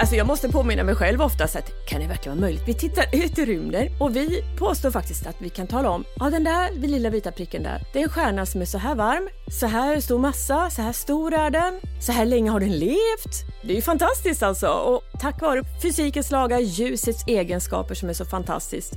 [0.00, 2.62] Alltså jag måste påminna mig själv oftast att kan det verkligen vara möjligt?
[2.66, 6.30] Vi tittar ut i rymden och vi påstår faktiskt att vi kan tala om, ja
[6.30, 9.28] den där lilla vita pricken där, det är en stjärna som är så här varm,
[9.60, 13.62] så här stor massa, så här stor är den, så här länge har den levt.
[13.62, 18.24] Det är ju fantastiskt alltså och tack vare fysikens lagar, ljusets egenskaper som är så
[18.24, 18.92] fantastiskt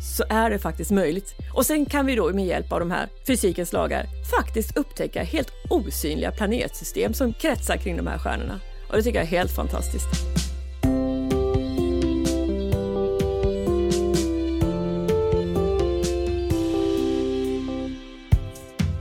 [0.00, 1.34] så är det faktiskt möjligt.
[1.54, 4.06] Och sen kan vi då med hjälp av de här fysikens lagar
[4.38, 8.60] faktiskt upptäcka helt osynliga planetsystem som kretsar kring de här stjärnorna.
[8.90, 10.47] Och det tycker jag är helt fantastiskt.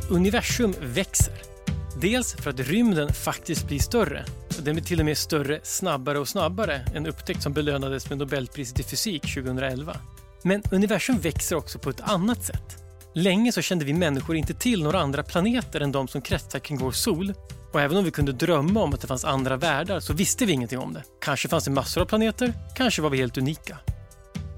[0.09, 1.33] Universum växer.
[2.01, 4.25] Dels för att rymden faktiskt blir större.
[4.63, 8.79] Den blir till och med större snabbare och snabbare, en upptäckt som belönades med Nobelpriset
[8.79, 9.97] i fysik 2011.
[10.43, 12.83] Men universum växer också på ett annat sätt.
[13.13, 16.77] Länge så kände vi människor inte till några andra planeter än de som kretsar kring
[16.77, 17.33] vår sol.
[17.73, 20.53] Och även om vi kunde drömma om att det fanns andra världar så visste vi
[20.53, 21.03] ingenting om det.
[21.21, 23.77] Kanske fanns det massor av planeter, kanske var vi helt unika.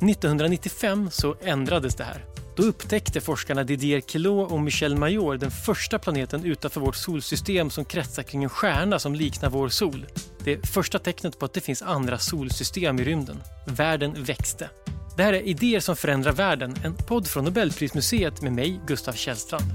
[0.01, 2.38] 1995 så ändrades det här.
[2.55, 7.85] Då upptäckte forskarna Didier Queloz och Michel Mayor den första planeten utanför vårt solsystem som
[7.85, 10.05] kretsar kring en stjärna som liknar vår sol.
[10.43, 13.37] Det är första tecknet på att det finns andra solsystem i rymden.
[13.67, 14.69] Världen växte.
[15.17, 19.71] Det här är Idéer som förändrar världen, en podd från Nobelprismuseet med mig, Gustav Källstrand.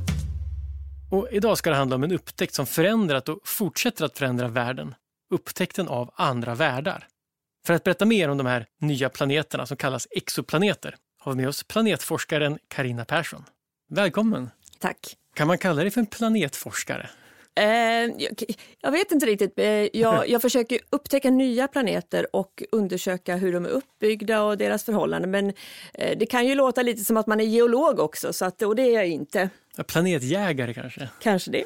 [1.10, 4.94] Och idag ska det handla om en upptäckt som förändrat och fortsätter att förändra världen.
[5.34, 7.06] Upptäckten av andra världar.
[7.66, 11.48] För att berätta mer om de här nya planeterna som kallas exoplaneter har vi med
[11.48, 13.44] oss planetforskaren Karina Persson.
[13.90, 14.50] Välkommen!
[14.78, 15.16] Tack!
[15.34, 17.10] Kan man kalla dig för en planetforskare?
[17.56, 18.42] Eh, jag,
[18.80, 19.58] jag, vet inte riktigt.
[19.58, 24.84] Eh, jag, jag, försöker upptäcka nya planeter och undersöka hur de är uppbyggda och deras
[24.84, 25.30] förhållanden.
[25.30, 25.52] Men
[25.94, 28.76] eh, det kan ju låta lite som att man är geolog också, så att, och
[28.76, 29.48] det är jag inte.
[29.86, 31.08] Planetjägare kanske?
[31.22, 31.64] Kanske det.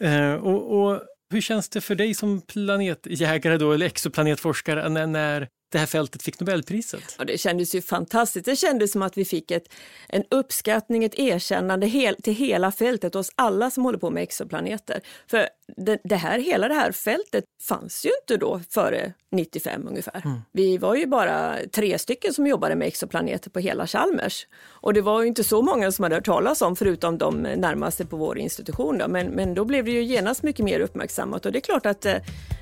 [0.42, 5.78] Och, och, hur känns det för dig som planetjägare då, eller exoplanetforskare när, när det
[5.78, 7.14] här fältet fick Nobelpriset?
[7.18, 8.44] Ja, det kändes ju fantastiskt.
[8.46, 9.72] Det kändes som att vi fick ett,
[10.08, 15.00] en uppskattning, ett erkännande hel, till hela fältet, oss alla som håller på med exoplaneter.
[15.26, 20.22] För det, det, här, hela det här fältet fanns ju inte då före 95 ungefär.
[20.24, 20.40] Mm.
[20.52, 24.46] Vi var ju bara tre stycken som jobbade med exoplaneter på hela Chalmers.
[24.62, 28.06] Och det var ju inte så många som hade hört talas om förutom de närmaste
[28.06, 28.98] på vår institution.
[28.98, 29.08] Då.
[29.08, 32.06] Men, men då blev det ju genast mycket mer uppmärksammat och det är klart att
[32.06, 32.16] eh,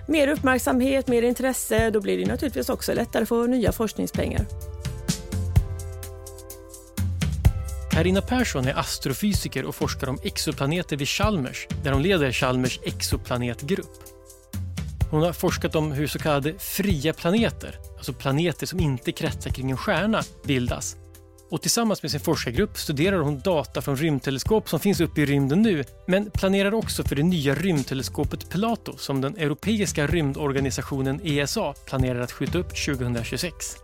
[0.08, 4.46] mer uppmärksamhet, mer intresse, då blir det naturligtvis också lättare få nya forskningspengar.
[7.90, 13.92] Karina Persson är astrofysiker och forskar om exoplaneter vid Chalmers, där hon leder Chalmers exoplanetgrupp.
[15.10, 19.70] Hon har forskat om hur så kallade fria planeter, alltså planeter som inte kretsar kring
[19.70, 20.96] en stjärna, bildas.
[21.50, 25.62] Och tillsammans med sin forskargrupp studerar hon data från rymdteleskop som finns uppe i rymden
[25.62, 32.20] nu, men planerar också för det nya rymdteleskopet Plato som den europeiska rymdorganisationen ESA planerar
[32.20, 33.76] att skjuta upp 2026.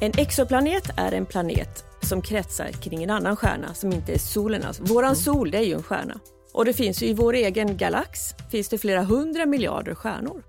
[0.00, 4.62] En exoplanet är en planet som kretsar kring en annan stjärna som inte är solen.
[4.62, 4.82] Alltså.
[4.82, 5.16] Våran mm.
[5.16, 6.20] sol det är ju en stjärna.
[6.52, 8.20] Och det finns ju i vår egen galax
[8.50, 10.42] finns det flera hundra miljarder stjärnor.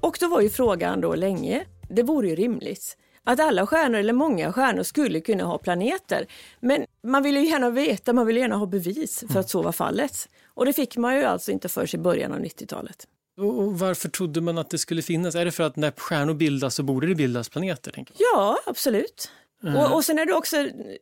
[0.00, 4.12] Och då var ju frågan då länge, det vore ju rimligt att alla stjärnor eller
[4.12, 6.26] många stjärnor skulle kunna ha planeter.
[6.60, 9.72] Men man vill ju gärna veta, man vill gärna ha bevis för att så var
[9.72, 10.28] fallet.
[10.46, 13.06] Och det fick man ju alltså inte för sig i början av 90-talet.
[13.38, 15.34] Och varför trodde man att det skulle finnas?
[15.34, 18.04] Är det för att när stjärnor bildas så borde det bildas planeter?
[18.18, 19.30] Ja, absolut.
[19.62, 19.76] Mm.
[19.76, 20.56] Och, och sen är det också,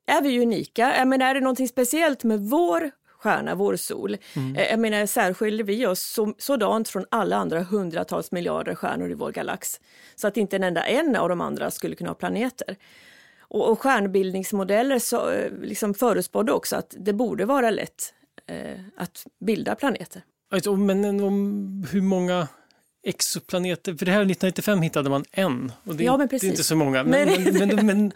[0.07, 0.95] är vi unika.
[0.99, 2.91] Jag menar, är det någonting speciellt med vår
[3.23, 4.17] stjärna, vår sol.
[4.37, 4.57] Mm.
[4.57, 9.15] Eh, jag menar, särskiljer vi oss så, sådant från alla andra hundratals miljarder stjärnor i
[9.15, 9.81] vår galax.
[10.15, 12.77] Så att inte en enda en av de andra skulle kunna ha planeter.
[13.41, 18.15] Och, och stjärnbildningsmodeller så, eh, liksom förutspådde också att det borde vara lätt
[18.47, 20.23] eh, att bilda planeter.
[20.51, 21.05] Alltså, men
[21.93, 22.49] hur många
[23.03, 26.77] exoplaneter, för det här 1995 hittade man en och det, ja, det är inte så
[26.77, 27.05] många.
[27.05, 28.13] Men, Nej, men, men, men,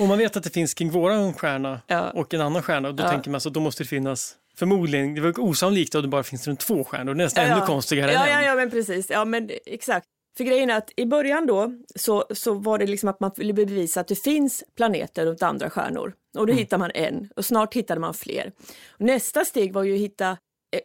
[0.00, 2.10] om man vet att det finns kring våran stjärna ja.
[2.10, 3.10] och en annan stjärna, då ja.
[3.10, 6.46] tänker man så då måste det finnas Förmodligen, det var osannolikt att det bara finns
[6.46, 9.10] runt två stjärnor, nästan ja, ännu konstigare ja, än ja, ja, men precis.
[9.10, 10.06] Ja, men exakt.
[10.36, 13.52] För grejen är att i början då så, så var det liksom att man ville
[13.52, 16.14] bevisa att det finns planeter runt andra stjärnor.
[16.38, 16.56] Och då mm.
[16.56, 18.52] hittar man en och snart hittade man fler.
[18.98, 20.36] Nästa steg var ju att hitta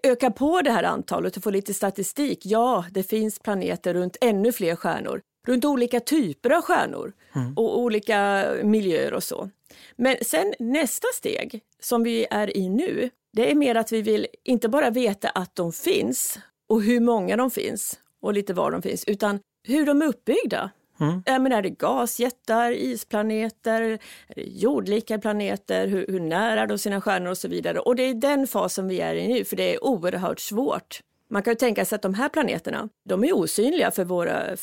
[0.03, 2.39] öka på det här antalet och få lite statistik.
[2.44, 7.53] Ja, det finns planeter runt ännu fler stjärnor, runt olika typer av stjärnor mm.
[7.53, 9.50] och olika miljöer och så.
[9.95, 14.27] Men sen nästa steg som vi är i nu, det är mer att vi vill
[14.44, 16.39] inte bara veta att de finns
[16.69, 20.71] och hur många de finns och lite var de finns, utan hur de är uppbyggda.
[21.00, 21.44] Mm.
[21.44, 24.00] Men är det gasjättar, isplaneter,
[24.36, 27.80] jordlika planeter, hur, hur nära de sina stjärnor och så vidare.
[27.80, 31.44] Och det är den fasen vi är i nu, för det är oerhört svårt Man
[31.44, 34.57] kan ju tänka sig att de här planeterna, de är osynliga för, våra,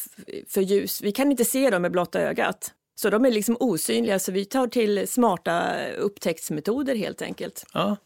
[0.48, 1.02] för ljus.
[1.02, 2.72] Vi kan inte se dem med blotta ögat.
[2.94, 7.66] Så de är liksom osynliga, så vi tar till smarta upptäcktsmetoder helt enkelt.
[7.72, 7.96] Ja.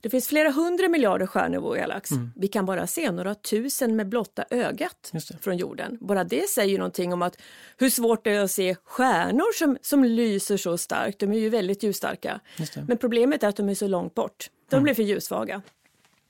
[0.00, 2.10] Det finns flera hundra miljarder stjärnor i vår galax.
[2.10, 2.32] Mm.
[2.36, 5.98] Vi kan bara se några tusen med blotta ögat från jorden.
[6.00, 7.36] Bara det säger någonting om att
[7.76, 11.18] hur svårt det är att se stjärnor som, som lyser så starkt.
[11.18, 12.40] De är ju väldigt ljusstarka.
[12.88, 14.50] Men problemet är att de är så långt bort.
[14.70, 14.84] De Mm.
[14.84, 15.62] blir för ljussvaga.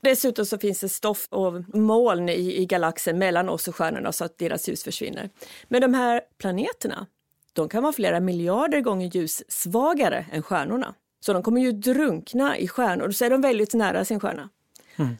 [0.01, 4.25] Dessutom så finns det stoff och moln i, i galaxen mellan oss och stjärnorna så
[4.25, 5.29] att deras ljus försvinner.
[5.67, 7.05] Men de här planeterna,
[7.53, 10.93] de kan vara flera miljarder gånger ljussvagare än stjärnorna.
[11.19, 14.49] Så de kommer ju drunkna i stjärnor, så är de väldigt nära sin stjärna.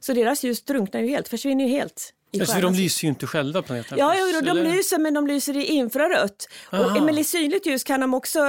[0.01, 2.13] Så deras ljus drunknar ju helt, försvinner ju helt.
[2.31, 3.99] I Alltså, de lyser ju inte själva planeterna.
[3.99, 4.63] Ja, ja de, eller?
[4.63, 6.49] lyser men de lyser i infrarött.
[6.71, 6.97] Aha.
[6.97, 8.39] Och, men i synligt ljus kan de också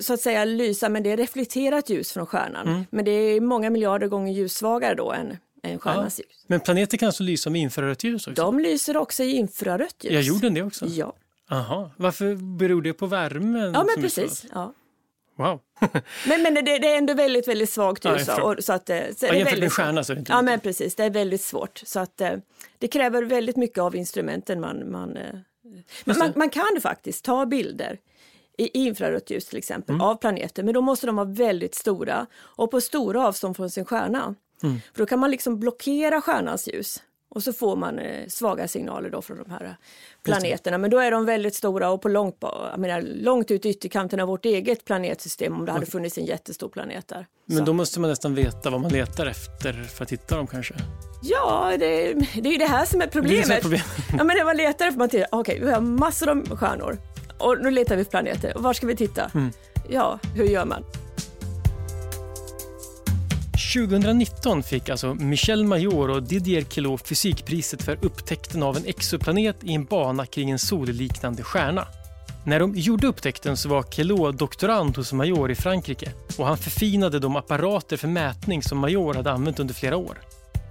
[0.00, 2.68] så att säga lysa men det är reflekterat ljus från stjärnan.
[2.68, 2.86] Mm.
[2.90, 6.44] Men det är många miljarder gånger ljussvagare då än, än stjärnans ljus.
[6.46, 8.42] Men planeter kan alltså lysa med infrarött ljus också?
[8.42, 10.12] De lyser också i infrarött ljus.
[10.12, 10.86] Ja, jorden det också?
[10.86, 11.12] Ja,
[11.50, 11.90] Aha.
[11.96, 13.72] Varför beror det på värmen?
[13.74, 14.46] ja men precis.
[14.52, 14.74] Ja.
[15.36, 15.60] Wow.
[16.28, 18.28] Men, men det, det är ändå väldigt, väldigt svagt ljus.
[18.28, 20.18] jag och, så att, det- så Ja, det är jämfört med stjärna så är det
[20.20, 20.94] inte Ja, men precis.
[20.94, 21.82] Det är väldigt svårt.
[21.84, 22.32] Så att eh,
[22.78, 24.90] det kräver väldigt mycket av instrumenten man...
[24.90, 25.24] man eh,
[26.04, 27.98] men man, man kan faktiskt ta bilder
[28.58, 30.06] i infrarött ljus till exempel Mm.
[30.06, 33.84] av planeter, men då måste de vara väldigt stora och på stora avstånd från sin
[33.84, 34.34] stjärna.
[34.62, 34.80] Mm.
[34.94, 39.10] För då kan man liksom blockera stjärnans ljus och så får man eh, svaga signaler
[39.10, 39.70] då från de här eh,
[40.22, 40.78] planeterna.
[40.78, 43.68] Men då är de väldigt stora och på långt, ba- jag menar, långt ut i
[43.68, 47.26] ytterkanten av vårt eget planetsystem om det hade funnits en jättestor planet där.
[47.46, 47.64] Men Så.
[47.64, 50.74] då måste man nästan veta vad man letar efter för att hitta dem kanske.
[51.22, 53.46] Ja, det, det är ju det här som är problemet.
[53.48, 53.86] det är problemet.
[54.18, 56.98] Ja, men när man letar efter man tittar, okej, vi har massor av stjärnor
[57.38, 58.56] och nu letar vi efter planeter.
[58.56, 59.30] Och var ska vi titta?
[59.34, 59.50] Mm.
[59.88, 60.84] Ja, hur gör man?
[63.60, 69.74] 2019 fick alltså Michel Major och Didier Queloz fysikpriset för upptäckten av en exoplanet i
[69.74, 71.86] en bana kring en solliknande stjärna.
[72.44, 77.18] När de gjorde upptäckten så var Queloz doktorand hos Major i Frankrike och han förfinade
[77.18, 80.18] de apparater för mätning som Major hade använt under flera år.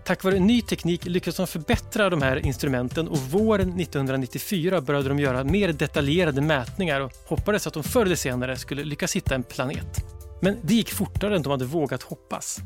[0.05, 5.19] Tack vare ny teknik lyckades de förbättra de här instrumenten och våren 1994 började de
[5.19, 9.43] göra mer detaljerade mätningar och hoppades att de förr eller senare skulle lyckas hitta en
[9.43, 10.05] planet.
[10.41, 12.61] Men det gick fortare än de hade vågat hoppas.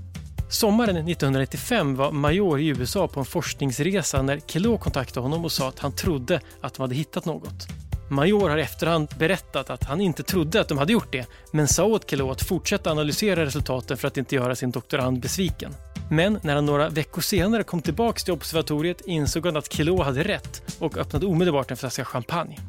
[0.54, 5.70] Sommaren 1995 var Major i USA på en forskningsresa när Kelo kontaktade honom och sa
[5.70, 7.68] att han trodde att de hade hittat något.
[8.10, 11.68] Major har i efterhand berättat att han inte trodde att de hade gjort det, men
[11.68, 15.76] sa åt Kelo att fortsätta analysera resultaten för att inte göra sin doktorand besviken.
[16.10, 20.24] Men när han några veckor senare kom tillbaka till observatoriet insåg han att Kelo hade
[20.24, 22.60] rätt och öppnade omedelbart en flaska champagne.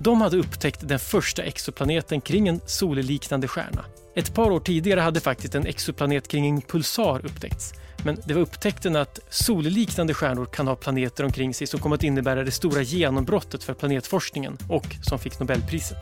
[0.00, 3.84] De hade upptäckt den första exoplaneten kring en solliknande stjärna.
[4.16, 7.72] Ett par år tidigare hade faktiskt en exoplanet kring en pulsar upptäckts.
[8.04, 12.02] Men det var upptäckten att solliknande stjärnor kan ha planeter omkring sig som kom att
[12.02, 15.98] innebära det stora genombrottet för planetforskningen och som fick Nobelpriset.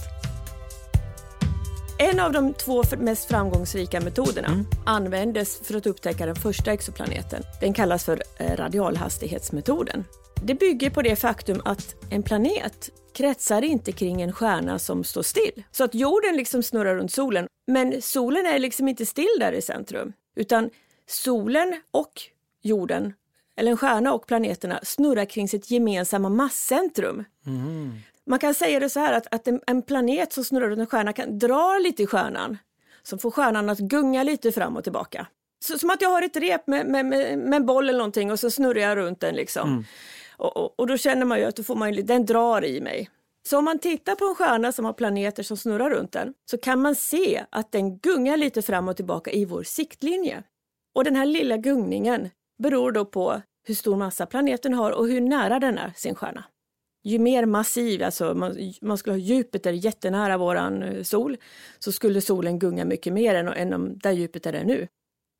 [1.98, 4.66] En av de två mest framgångsrika metoderna Mm.
[4.86, 7.42] användes för att upptäcka den första exoplaneten.
[7.60, 10.04] Den kallas för eh, radialhastighetsmetoden.
[10.34, 15.22] Det bygger på det faktum att en planet kretsar inte kring en stjärna som står
[15.22, 15.64] still.
[15.70, 19.62] Så att jorden liksom snurrar runt solen, men solen är liksom inte still där i
[19.62, 20.12] centrum.
[20.36, 20.70] Utan
[21.06, 22.12] solen och
[22.62, 23.14] jorden,
[23.56, 27.24] eller en stjärna och planeterna, snurrar kring sitt gemensamma masscentrum.
[28.26, 30.86] Man kan säga det så här att, att en, en planet som snurrar runt en
[30.86, 32.58] stjärna kan dra lite i stjärnan
[33.02, 35.26] som får stjärnan att gunga lite fram och tillbaka.
[35.64, 38.32] Så, som att jag har ett rep med, med, med, med en boll eller någonting
[38.32, 39.84] och så snurrar jag runt den liksom.
[40.42, 43.10] Och, och, och då känner man ju att då får man, den drar i mig.
[43.48, 46.58] Så om man tittar på en stjärna som har planeter som snurrar runt den så
[46.58, 50.42] kan man se att den gungar lite fram och tillbaka i vår siktlinje.
[50.94, 52.30] Och den här lilla gungningen
[52.62, 56.44] beror då på hur stor massa planeten har och hur nära den är sin stjärna.
[57.04, 61.36] Ju mer massiv, alltså man, man skulle ha Jupiter jättenära våran eh, sol,
[61.78, 64.88] så skulle solen gunga mycket mer än, än om där Jupiter är nu.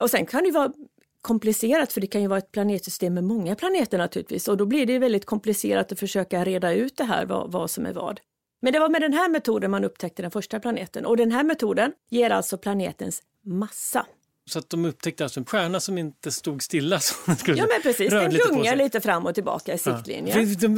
[0.03, 0.73] Och sen kan det ju vara
[1.23, 4.87] komplicerat för det kan ju vara ett planetsystem med många planeter naturligtvis och då blir
[4.87, 8.21] det väldigt komplicerat att försöka reda ut det här vad, vad som är vad.
[8.63, 11.45] Men det var med den här metoden man upptäckte den första planeten och den här
[11.45, 14.07] metoden ger alltså planetens massa.
[14.51, 17.59] Så att de upptäckte alltså en stjärna som inte stod stilla som skulle.
[17.59, 19.97] Ja men precis, den gungar lite fram och tillbaka i Ja.
[19.97, 20.55] siktlinjen.
[20.61, 20.77] De,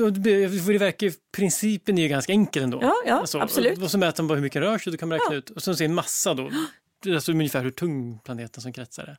[0.64, 2.78] för det verkar, principen är ju ganska enkel ändå.
[2.82, 3.82] Ja, ja, Alltså, absolut.
[3.82, 5.38] Och så mäter man bara hur mycket den rör sig, då kan man räkna Ja.
[5.38, 5.50] ut.
[5.50, 6.50] Och så ser en massa då.
[7.06, 9.16] Alltså ungefär hur tung planeten som kretsar är.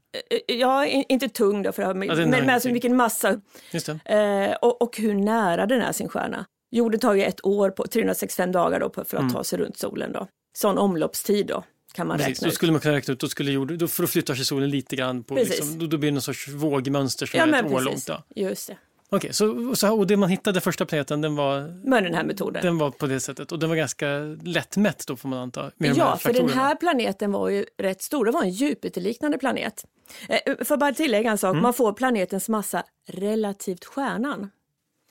[0.48, 2.70] Eh, Ja, in- inte tung då, för, att ha- men, Ja, den har men alltså
[2.70, 4.00] vilken massa det.
[4.06, 6.46] eh, och, och hur nära den är sin stjärna.
[6.72, 9.34] Jorden tar ju ett år på 365 dagar då för att Mm.
[9.34, 10.28] ta sig runt solen då.
[10.58, 11.64] Sån omloppstid då
[11.94, 12.56] kan man Precis, räkna då ut.
[12.56, 14.96] skulle man kunna räkna ut, då skulle jorden, då, för då flyttar sig solen lite
[14.96, 17.72] grann, på, liksom, då, då blir det någon sorts vågmönster som Ja är men ett
[17.72, 18.08] år långt.
[18.08, 18.24] Ja.
[18.36, 18.78] just det.
[19.10, 22.62] Okej, så, så, och det man hittade första planeten den var, med den här metoden.
[22.64, 24.08] den var på det sättet och den var ganska
[24.44, 25.72] lättmätt då får man anta?
[25.78, 28.26] Ja, för den här planeten var ju rätt stor.
[28.26, 29.86] Det var en Jupiterliknande planet.
[30.30, 31.64] Eh, För bara tillägga en sak, Mm.
[31.64, 34.50] man får planetens massa relativt stjärnan.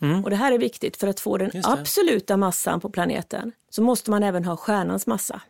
[0.02, 0.24] Mm.
[0.24, 4.10] Och det här är viktigt, för att få den absoluta massan på planeten så måste
[4.10, 5.40] man även ha stjärnans massa.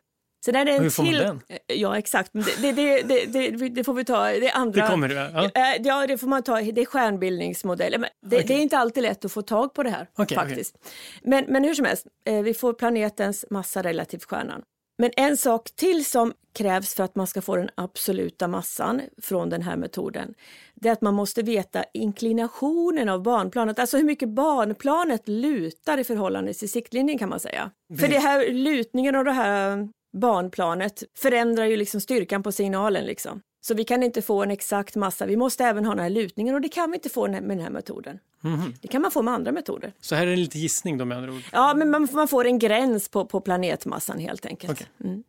[0.45, 1.21] Så där är det en Och hur får man till...
[1.21, 1.41] den?
[1.67, 2.31] Ja, exakt.
[2.33, 4.27] Det, det, det, det, får vi ta.
[4.27, 4.83] Det andra...
[4.83, 5.45] Det kommer ja.
[5.45, 6.61] Eh, Ja, det får man ta.
[6.61, 7.99] Det är stjärnbildningsmodeller.
[7.99, 8.49] Men det, Okej.
[8.49, 10.77] det är inte alltid lätt att få tag på det här Okej, faktiskt.
[11.23, 14.63] Men, men hur som helst, eh, vi får planetens massa relativt stjärnan.
[14.99, 19.51] Men en sak till som krävs för att man ska få den absoluta massan från
[19.51, 20.35] den här metoden,
[20.75, 26.05] det är att man måste veta inklinationen av banplanet, alltså hur mycket banplanet lutar i
[26.05, 27.71] förhållande till siktlinjen kan man säga.
[28.01, 33.41] För det här lutningen av det här banplanet förändrar ju liksom styrkan på signalen liksom.
[33.61, 36.55] Så vi kan inte få en exakt massa, vi måste även ha den här lutningen
[36.55, 38.19] och det kan vi inte få med den här metoden.
[38.41, 38.75] Mhm.
[38.81, 39.93] Det kan man få med andra metoder.
[40.01, 41.43] Så här är det lite gissning då med andra ord?
[41.53, 44.73] Ja, men man, man får en gräns på, på planetmassan helt enkelt.
[44.73, 44.87] Okej.
[45.05, 45.25] Mm.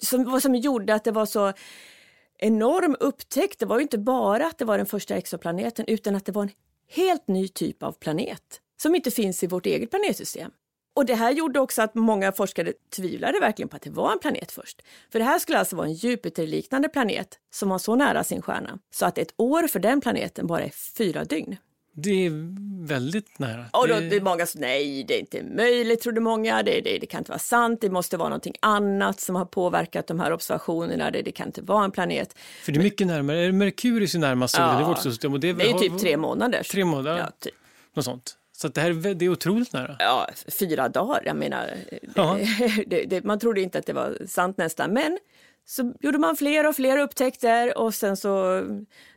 [0.00, 1.52] Som, vad som gjorde att det var så
[2.38, 6.24] enorm upptäckt, det var ju inte bara att det var den första exoplaneten utan att
[6.24, 6.50] det var en
[6.88, 10.50] helt ny typ av planet som inte finns i vårt eget planetsystem.
[10.98, 14.18] Och det här gjorde också att många forskare tvivlade verkligen på att det var en
[14.18, 14.82] planet först.
[15.12, 18.78] För det här skulle alltså vara en Jupiterliknande planet som var så nära sin stjärna
[18.90, 21.56] så att ett år för den planeten bara är fyra dygn.
[21.94, 22.30] Det är
[22.86, 23.64] väldigt nära.
[23.72, 26.98] Och då, Det- är många som, nej det är inte möjligt trodde många, det, det,
[26.98, 30.32] det kan inte vara sant, det måste vara någonting annat som har påverkat de här
[30.32, 32.38] observationerna, det, det kan inte vara en planet.
[32.62, 33.38] För det är mycket närmare.
[33.38, 34.80] Är Merkurius är närmast solen Ja.
[34.80, 35.32] i vårt solsystem?
[35.32, 36.62] Och det är, Det är typ tre månader.
[36.62, 37.54] Tre månader, Ja, typ.
[37.94, 38.34] något sånt.
[38.60, 39.96] Så det här det är otroligt nära.
[39.98, 41.70] ja, fyra dagar, jag menar,
[42.86, 45.18] det, det, man trodde inte att det var sant nästan, men
[45.66, 48.62] så gjorde man fler och fler upptäckter och sen så,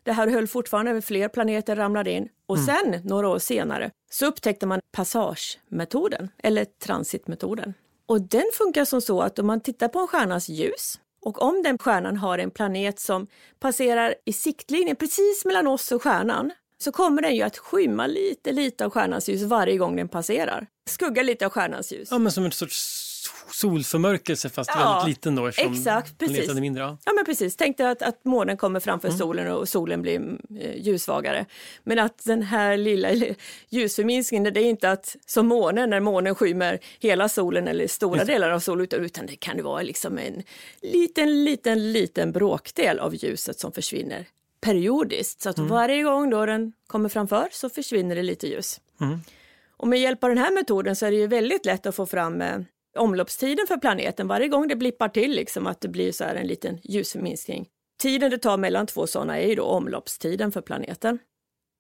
[0.03, 2.29] det här höll fortfarande, fler planeter ramlade in.
[2.45, 7.73] Och sen, några år senare, så upptäckte man passagemetoden, eller transitmetoden.
[8.05, 11.63] Och den funkar som så att om man tittar på en stjärnas ljus och om
[11.63, 13.27] den stjärnan har en planet som
[13.59, 18.51] passerar i siktlinjen precis mellan oss och stjärnan så kommer den ju att skymma lite,
[18.51, 20.67] lite av stjärnans ljus varje gång den passerar.
[20.89, 22.07] Skugga lite av stjärnans ljus.
[22.11, 23.07] Ja, men som en sorts
[23.51, 26.35] solförmörkelse fast Ja, väldigt liten då eftersom exakt, precis.
[26.35, 26.83] planeten är mindre.
[26.83, 26.97] Ja.
[27.05, 30.81] Ja men precis, tänk dig att, att månen kommer framför solen och solen blir eh,
[30.81, 31.45] ljussvagare.
[31.83, 33.09] Men att den här lilla
[33.69, 38.49] ljusförminskningen, det är inte att som månen när månen skymmer hela solen eller stora delar
[38.49, 40.43] av solen utan det kan vara liksom en
[40.81, 44.27] liten, liten, liten bråkdel av ljuset som försvinner
[44.61, 45.41] periodiskt.
[45.41, 48.81] Så att varje gång då den kommer framför så försvinner det lite ljus.
[49.77, 52.05] Och med hjälp av den här metoden så är det ju väldigt lätt att få
[52.05, 52.59] fram eh,
[52.97, 54.27] omloppstiden för planeten.
[54.27, 57.67] Varje gång det blippar till liksom att det blir så här en liten ljusminskning.
[58.01, 61.19] Tiden det tar mellan två sådana är ju då omloppstiden för planeten.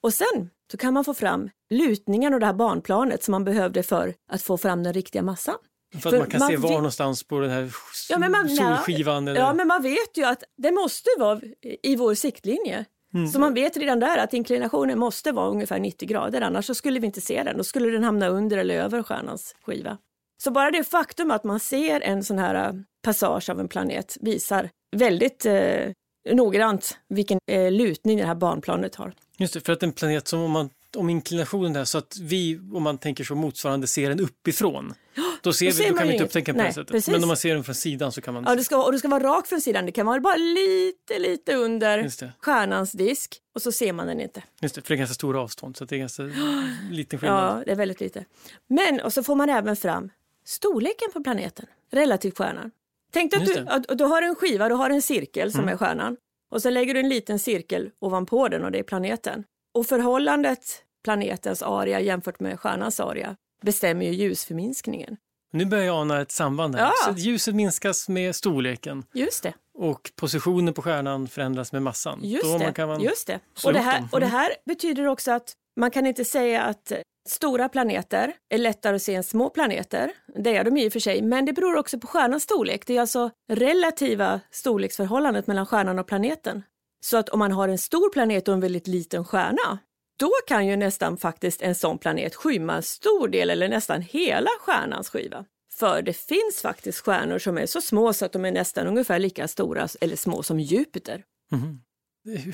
[0.03, 3.83] Och sen så kan man få fram lutningen och det här banplanet som man behövde
[3.83, 5.57] för att få fram den riktiga massan.
[5.91, 7.71] För att För man kan man se var vet- någonstans på den här
[8.09, 9.27] Ja, men man- solskivan.
[9.27, 9.39] Eller...
[9.39, 11.41] Ja, men man vet ju att det måste vara
[11.83, 12.85] i vår siktlinje.
[13.33, 16.99] Så man vet redan där att inklinationen måste vara ungefär 90 grader, annars så skulle
[16.99, 17.57] vi inte se den.
[17.57, 19.97] Då skulle den hamna under eller över stjärnans skiva.
[20.43, 24.17] Så bara det faktum att man ser en sån här eh, passage av en planet
[24.21, 25.91] visar väldigt eh,
[26.31, 29.13] noggrant vilken eh, lutning det här banplanet har.
[29.37, 32.59] Just det, för att en planet som om, man, om inklinationen är så att vi,
[32.73, 34.93] om man tänker så motsvarande, ser den uppifrån.
[35.43, 36.91] Då, ser då vi, då man kan vi inte upptäcka Nej, sättet.
[36.91, 37.11] precis.
[37.13, 38.43] Men om man ser den från sidan så kan man...
[38.47, 41.19] Ja, det ska, och det ska vara rakt från sidan, det kan vara bara lite,
[41.19, 44.43] lite under stjärnans disk och så ser man den inte.
[44.61, 46.23] Just det, för det är ganska stora avstånd så det är ganska
[46.91, 47.57] liten skillnad.
[47.59, 48.25] Ja, det är väldigt lite.
[48.67, 50.09] Men, och så får man även fram
[50.45, 52.71] storleken på planeten relativt stjärnan.
[53.13, 55.73] Tänk att du, att, du har en skiva, du har en cirkel som Mm.
[55.73, 56.17] är stjärnan
[56.51, 59.43] och så lägger du en liten cirkel ovanpå den och det är planeten.
[59.73, 65.17] Och förhållandet planetens area jämfört med stjärnans area bestämmer ju ljusförminskningen.
[65.53, 66.91] Nu börjar jag ana ett samband här.
[67.07, 67.13] Ja.
[67.17, 69.53] Ljuset minskas med storleken Just det.
[69.77, 72.19] och positionen på stjärnan förändras med massan.
[72.23, 72.73] Just Då det.
[72.73, 73.01] Kan man...
[73.01, 73.39] Just det.
[73.65, 74.37] Och, det här, och det Mm.
[74.39, 76.91] här betyder också att man kan inte säga att
[77.29, 80.11] stora planeter är lättare att se än små planeter.
[80.35, 82.85] Det är de i och för sig, men det beror också på stjärnans storlek.
[82.87, 86.63] Det är alltså relativa storleksförhållandet mellan stjärnan och planeten.
[87.03, 89.77] Så att om man har en stor planet och en väldigt liten stjärna,
[90.21, 94.49] då kan ju nästan faktiskt en sån planet skymma en stor del eller nästan hela
[94.59, 95.45] stjärnans skiva.
[95.73, 99.19] För det finns faktiskt stjärnor som är så små så att de är nästan ungefär
[99.19, 101.23] lika stora eller små som Jupiter.
[101.51, 101.81] Mhm.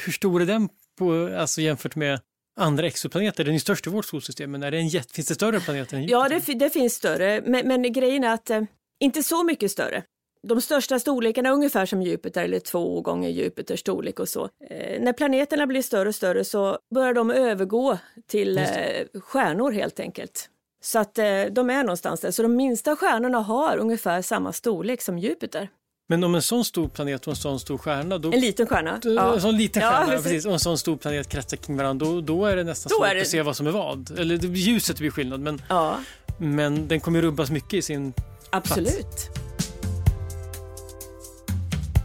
[0.05, 2.19] Hur stor är den på, alltså jämfört med
[2.59, 3.43] andra exoplaneter?
[3.43, 5.95] Den är störst i vårt solsystem, men är det en jet, finns det större planeter
[5.97, 6.19] än Jupiter?
[6.19, 8.61] Ja, det, det finns större, men, men grejen är att eh,
[8.99, 10.03] inte så mycket större.
[10.47, 14.49] De största storlekarna ungefär som Jupiter eller två gånger Jupiters storlek och så.
[14.69, 18.65] Eh, när planeterna blir större och större så börjar de övergå till eh,
[19.21, 20.49] stjärnor helt enkelt.
[20.81, 22.31] Så att eh, de är någonstans där.
[22.31, 25.69] Så de minsta stjärnorna har ungefär samma storlek som Jupiter.
[26.09, 28.17] Men om en sån stor planet och en sån stor stjärna...
[28.17, 28.99] Då, en liten stjärna.
[29.03, 29.33] Ja.
[29.33, 30.45] En sån liten stjärna, ja, precis.
[30.45, 32.05] Och en sån stor planet kretsar kring varandra.
[32.05, 33.21] Då, då är det nästan då svårt det...
[33.21, 34.19] att se vad som är vad.
[34.19, 35.99] Eller ljuset blir skillnad, men, ja.
[36.37, 38.13] men den kommer rubbas mycket i sin
[38.49, 38.91] Absolut.
[38.91, 39.46] Plats.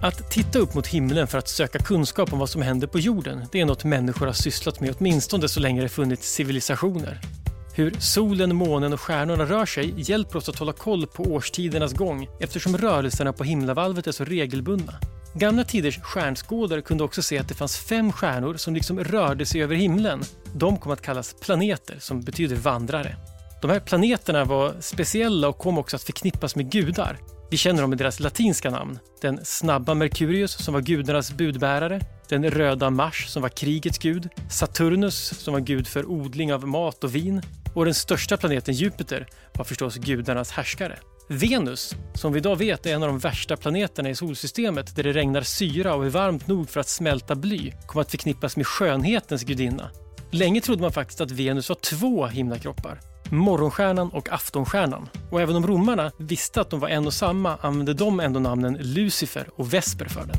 [0.03, 3.47] Att titta upp mot himlen för att söka kunskap om vad som händer på jorden,
[3.53, 7.21] det är något människor har sysslat med åtminstone så länge det funnits civilisationer.
[7.75, 12.29] Hur solen, månen och stjärnorna rör sig hjälper oss att hålla koll på årstidernas gång
[12.41, 14.95] eftersom rörelserna på himlavalvet är så regelbundna.
[15.35, 19.63] Gamla tiders stjärnskådare kunde också se att det fanns fem stjärnor som liksom rörde sig
[19.63, 20.23] över himlen.
[20.55, 23.17] De kom att kallas planeter, som betyder vandrare.
[23.63, 27.19] De här planeterna var speciella och kom också att förknippas med gudar.
[27.53, 28.99] Vi känner dem med deras latinska namn.
[29.21, 35.39] Den snabba Merkurius som var gudarnas budbärare, den röda Mars som var krigets gud, Saturnus
[35.39, 37.43] som var gud för odling av mat och vin
[37.75, 40.99] och den största planeten Jupiter var förstås gudarnas härskare.
[41.29, 45.13] Venus, som vi idag vet är en av de värsta planeterna i solsystemet där det
[45.13, 49.43] regnar syra och är varmt nog för att smälta bly, kom att förknippas med skönhetens
[49.43, 49.91] gudinna.
[50.31, 53.12] Länge trodde man faktiskt att Venus var två himlakroppar.
[53.33, 55.09] Morgonstjärnan och Aftonstjärnan.
[55.31, 58.77] Och även om romarna visste att de var en och samma använde de ändå namnen
[58.81, 60.37] Lucifer och Vesper för den.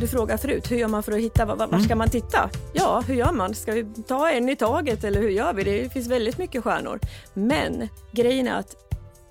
[0.00, 1.98] Du frågade förut, hur gör man för att hitta, var, var ska mm.
[1.98, 2.50] man titta?
[2.74, 3.54] Ja, hur gör man?
[3.54, 5.64] Ska vi ta en i taget eller hur gör vi?
[5.64, 7.00] Det finns väldigt mycket stjärnor.
[7.34, 8.76] Men grejen är att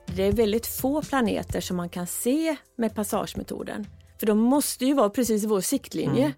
[0.05, 3.87] det är väldigt få planeter som man kan se med passagemetoden.
[4.19, 6.23] För de måste ju vara precis i vår siktlinje.
[6.23, 6.33] Mm.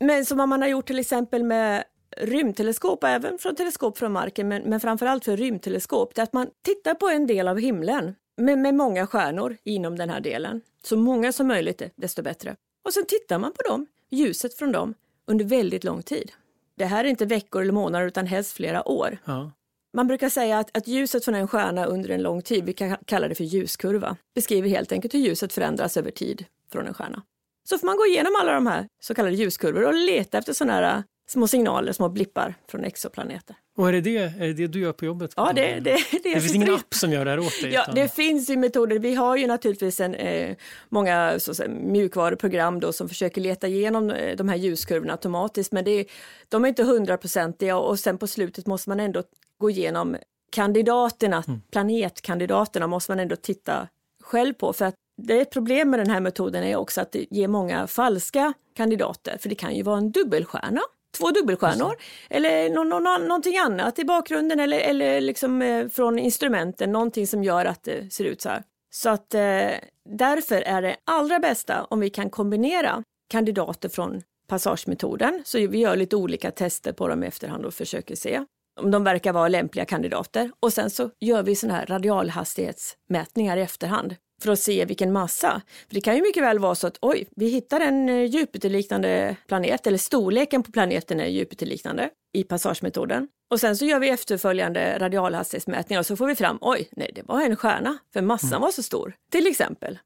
[0.00, 1.84] Men som man har gjort till exempel med
[2.16, 6.50] rymdteleskop, även från teleskop från marken, men, men framförallt för rymdteleskop, det är att man
[6.62, 10.60] tittar på en del av himlen med, med många stjärnor inom den här delen.
[10.84, 12.56] Så många som möjligt, desto bättre.
[12.84, 14.94] Och sen tittar man på dem, ljuset från dem,
[15.26, 16.32] under väldigt lång tid.
[16.74, 19.18] Det här är inte veckor eller månader utan helst flera år.
[19.24, 19.52] Ja.
[19.94, 22.96] Man brukar säga att, att, ljuset från en stjärna under en lång tid, vi kan
[23.04, 27.22] kalla det för ljuskurva, beskriver helt enkelt hur ljuset förändras över tid från en stjärna.
[27.68, 30.72] Så får man gå igenom alla de här så kallade ljuskurvor och leta efter sådana
[30.72, 33.56] här små signaler, små blippar från exoplaneter.
[33.76, 35.32] Och är det det, är det, det du gör på jobbet?
[35.36, 37.72] Ja, det, det, det, det finns ingen app som gör det här åt dig?
[37.72, 37.94] Ja, utan...
[37.94, 38.98] det finns ju metoder.
[38.98, 40.56] Vi har ju naturligtvis en, eh,
[40.88, 45.84] många så, så, mjukvaruprogram då, som försöker leta igenom eh, de här ljuskurvorna automatiskt, men
[45.84, 46.06] det,
[46.48, 49.22] de är inte hundraprocentiga och sen på slutet måste man ändå
[49.58, 50.16] gå igenom
[50.52, 51.60] kandidaterna, mm.
[51.72, 53.88] planetkandidaterna måste man ändå titta
[54.22, 57.12] själv på för att det är ett problem med den här metoden är också att
[57.12, 60.80] det ger många falska kandidater, för det kan ju vara en dubbelstjärna
[61.18, 61.96] två dubbelstjärnor
[62.30, 67.44] eller någon, någon, någonting annat i bakgrunden eller, eller liksom eh, från instrumenten, någonting som
[67.44, 68.62] gör att det ser ut så här.
[68.94, 69.70] Så att eh,
[70.18, 75.42] därför är det allra bästa om vi kan kombinera kandidater från passagemetoden.
[75.44, 78.44] Så vi gör lite olika tester på dem i efterhand och försöker se
[78.80, 80.50] om de verkar vara lämpliga kandidater.
[80.60, 85.62] Och sen så gör vi sådana här radialhastighetsmätningar i efterhand för att se vilken massa.
[85.88, 89.36] För det kan ju mycket väl vara så att oj, vi hittar en eh, Jupiterliknande
[89.48, 93.28] planet eller storleken på planeten är Jupiterliknande i passagemetoden.
[93.50, 97.22] Och sen så gör vi efterföljande radialhastighetsmätningar och så får vi fram oj, nej, det
[97.22, 98.60] var en stjärna för massan mm.
[98.60, 99.98] var så stor, till exempel.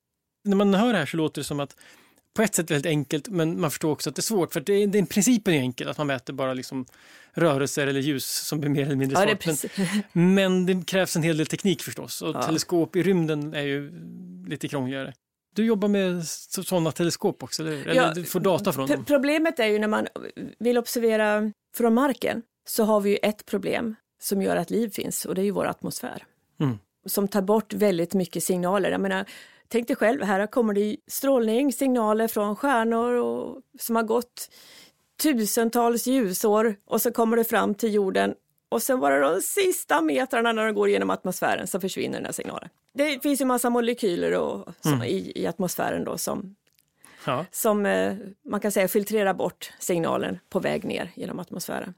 [0.45, 1.77] När man hör det här så låter det som att
[2.37, 4.53] på ett sätt väldigt enkelt, men man förstår också att det är svårt.
[4.53, 6.87] För det, det, principen är enkel, att man mäter bara liksom
[7.33, 9.71] rörelser eller ljus som blir mer eller mindre ja, svart.
[10.13, 12.23] Men, men, det krävs en hel del teknik förstås.
[12.23, 12.43] Och ja.
[12.43, 13.93] teleskop i rymden är ju
[14.47, 15.13] lite krångligare.
[15.55, 19.05] Du jobbar med sådana teleskop också, eller, ja, du får data från dem?
[19.05, 20.07] Problemet är ju när man
[20.59, 25.25] vill observera från marken så har vi ju ett problem som gör att liv finns
[25.25, 26.25] och det är ju vår atmosfär.
[26.61, 26.79] Mm.
[27.07, 28.91] Som tar bort väldigt mycket signaler.
[28.91, 29.27] Jag menar,
[29.69, 34.51] Tänk dig själv, här kommer det strålning, signaler från stjärnor och, som har gått
[35.23, 38.35] tusentals ljusår och så kommer det fram till jorden
[38.69, 42.33] och sen bara de sista metrarna när de går genom atmosfären så försvinner den här
[42.33, 42.69] signalen.
[42.95, 45.03] Det finns ju massa molekyler och, mm.
[45.03, 46.57] i, i, atmosfären då som,
[47.27, 47.45] ja.
[47.51, 51.95] som eh, man kan säga filtrerar bort signalen på väg ner genom atmosfären.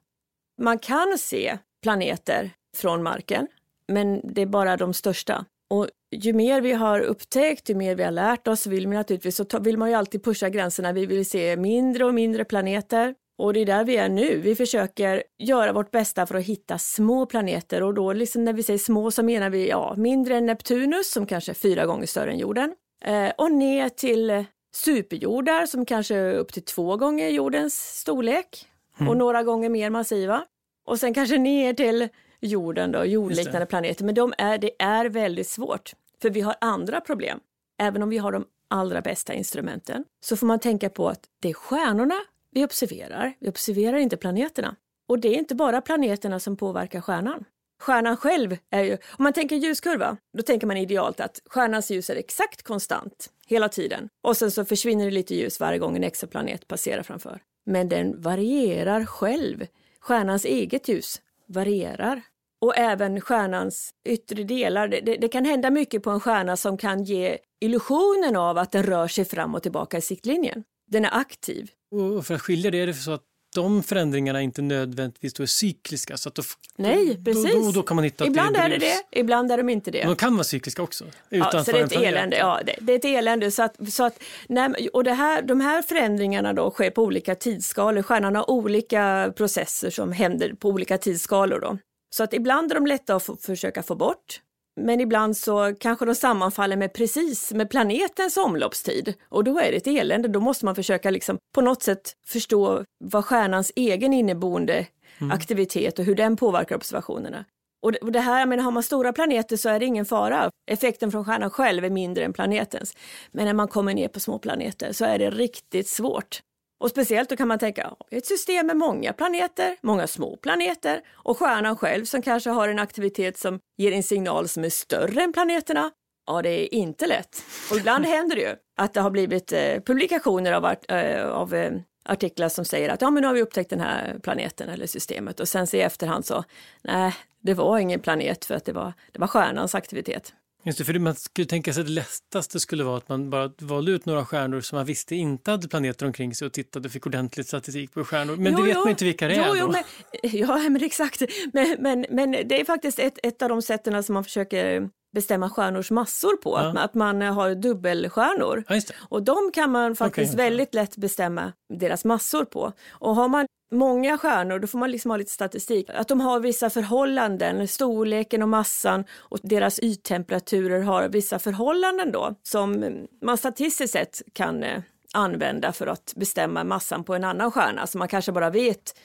[0.59, 3.47] Man kan se planeter från marken,
[3.87, 5.45] men det är bara de största.
[5.69, 9.37] Och ju mer vi har upptäckt, ju mer vi har lärt oss, vill, vi naturligtvis,
[9.37, 10.93] så vill man ju alltid pusha gränserna.
[10.93, 13.15] Vi vill se mindre och mindre planeter.
[13.39, 14.41] Och det är där vi är nu.
[14.41, 18.63] Vi försöker göra vårt bästa för att hitta små planeter och då liksom när vi
[18.63, 22.31] säger små så menar vi ja, mindre än Neptunus som kanske är fyra gånger större
[22.31, 24.45] än jorden eh, och ner till
[24.75, 28.67] superjordar som kanske är upp till två gånger jordens storlek
[28.99, 29.11] mm.
[29.11, 30.45] och några gånger mer massiva.
[30.87, 32.09] Och sen kanske ner till
[32.41, 34.05] jorden då, jordliknande planeter.
[34.05, 35.93] Men de är, det är väldigt svårt.
[36.23, 37.41] För vi har andra problem.
[37.79, 41.51] Även om vi har de allra bästa instrumenten så får man tänka på att det
[41.51, 42.21] är stjärnorna
[42.51, 43.35] vi observerar.
[43.41, 44.77] Vi observerar inte planeterna.
[45.09, 47.45] Och det är inte bara planeterna som påverkar stjärnan.
[47.81, 52.11] Stjärnan själv är ju, om man tänker ljuskurva, då tänker man idealt att stjärnans ljus
[52.11, 56.05] är exakt konstant hela tiden och sen så försvinner det lite ljus varje gång en
[56.05, 57.43] exoplanet passerar framför.
[57.67, 59.67] Men den varierar själv.
[60.01, 62.23] Stjärnans eget ljus varierar.
[62.61, 64.89] Och även stjärnans yttre delar.
[64.89, 68.73] Det, det, det, kan hända mycket på en stjärna som kan ge illusionen av att
[68.73, 70.65] den rör sig fram och tillbaka i siktlinjen.
[70.91, 71.71] Den är aktiv.
[72.17, 73.23] Och för att skilja det är det så att
[73.55, 76.17] de förändringarna inte nödvändigtvis då är cykliska.
[76.17, 76.43] Så att då,
[76.77, 77.55] Nej, precis.
[77.55, 79.91] Då, då, då kan man hitta ibland det är, det det, ibland är de inte
[79.91, 79.99] det.
[79.99, 81.05] Men de kan vara cykliska också.
[81.31, 82.37] Utan ja, så det är ett elände.
[82.37, 83.51] Ja, det, det, är ett elände.
[83.51, 87.35] Så att, så att, nej, och det här, de här förändringarna då sker på olika
[87.35, 88.03] tidsskalor.
[88.03, 91.61] Stjärnan har olika processer som händer på olika tidsskalor.
[91.61, 91.79] Då.
[92.11, 94.41] Så att ibland är de lätta att få, försöka få bort
[94.79, 99.77] men ibland så kanske de sammanfaller med precis med planetens omloppstid och då är det
[99.77, 100.29] ett elände.
[100.29, 104.87] Då måste man försöka liksom på något sätt förstå vad stjärnans egen inneboende
[105.19, 105.33] mm.
[105.33, 107.45] aktivitet och hur den påverkar observationerna.
[107.81, 110.51] Och det, här, men har man stora planeter så är det ingen fara.
[110.71, 112.97] Effekten från stjärnan själv är mindre än planetens.
[113.31, 116.41] Men när man kommer ner på små planeter så är det riktigt svårt.
[116.81, 121.39] Och speciellt då kan man tänka ett system med många planeter, många små planeter och
[121.39, 125.33] stjärnan själv som kanske har en aktivitet som ger en signal som är större än
[125.33, 125.91] planeterna.
[126.27, 127.43] Ja, det är inte lätt.
[127.71, 131.55] Och ibland händer det ju att det har blivit eh, publikationer av, art, eh, av
[131.55, 131.73] eh,
[132.05, 135.41] artiklar som säger att ja, men nu har vi upptäckt den här planeten eller systemet
[135.41, 136.45] och sen så i efterhand så
[136.83, 140.33] nej, det var ingen planet för att det var, det var stjärnans aktivitet.
[140.65, 143.51] Just det, för man skulle tänka sig att det lättaste skulle vara att man bara
[143.61, 146.93] valde ut några stjärnor som man visste inte hade planeter omkring sig och tittade och
[146.93, 148.37] fick ordentlig statistik på stjärnor.
[148.37, 149.73] Men jo, det vet jo, man inte vilka det jo, är jo, då.
[149.73, 149.85] Men,
[150.23, 151.23] ja, men exakt.
[151.53, 155.51] Men, men, men det är faktiskt ett, ett av de sätten som man försöker bestämma
[155.51, 156.59] stjärnors massor på, ja.
[156.59, 158.65] att, man, att man har dubbelstjärnor.
[158.69, 162.73] Ja, och de kan man faktiskt okay, väldigt lätt bestämma deras massor på.
[162.91, 166.41] Och har man många stjärnor, då får man liksom ha lite statistik, att de har
[166.41, 173.93] vissa förhållanden, storleken och massan och deras yttemperaturer har vissa förhållanden då som man statistiskt
[173.93, 178.33] sett kan eh, använda för att bestämma massan på en annan stjärna som man kanske
[178.33, 178.99] bara vet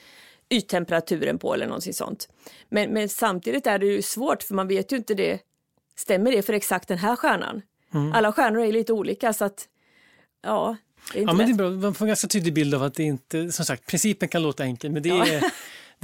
[0.50, 2.28] yttemperaturen på eller någonting sånt.
[2.68, 5.40] Men, men samtidigt är det ju svårt för man vet ju inte det
[5.96, 7.62] stämmer det för exakt den här stjärnan?
[7.94, 8.12] Mm.
[8.12, 9.68] Alla stjärnor är lite olika så att
[10.42, 10.76] ja,
[11.14, 11.70] ja, men det är bra.
[11.70, 14.64] Man får en ganska tydlig bild av att det inte, som sagt, principen kan låta
[14.64, 15.44] enkel men det är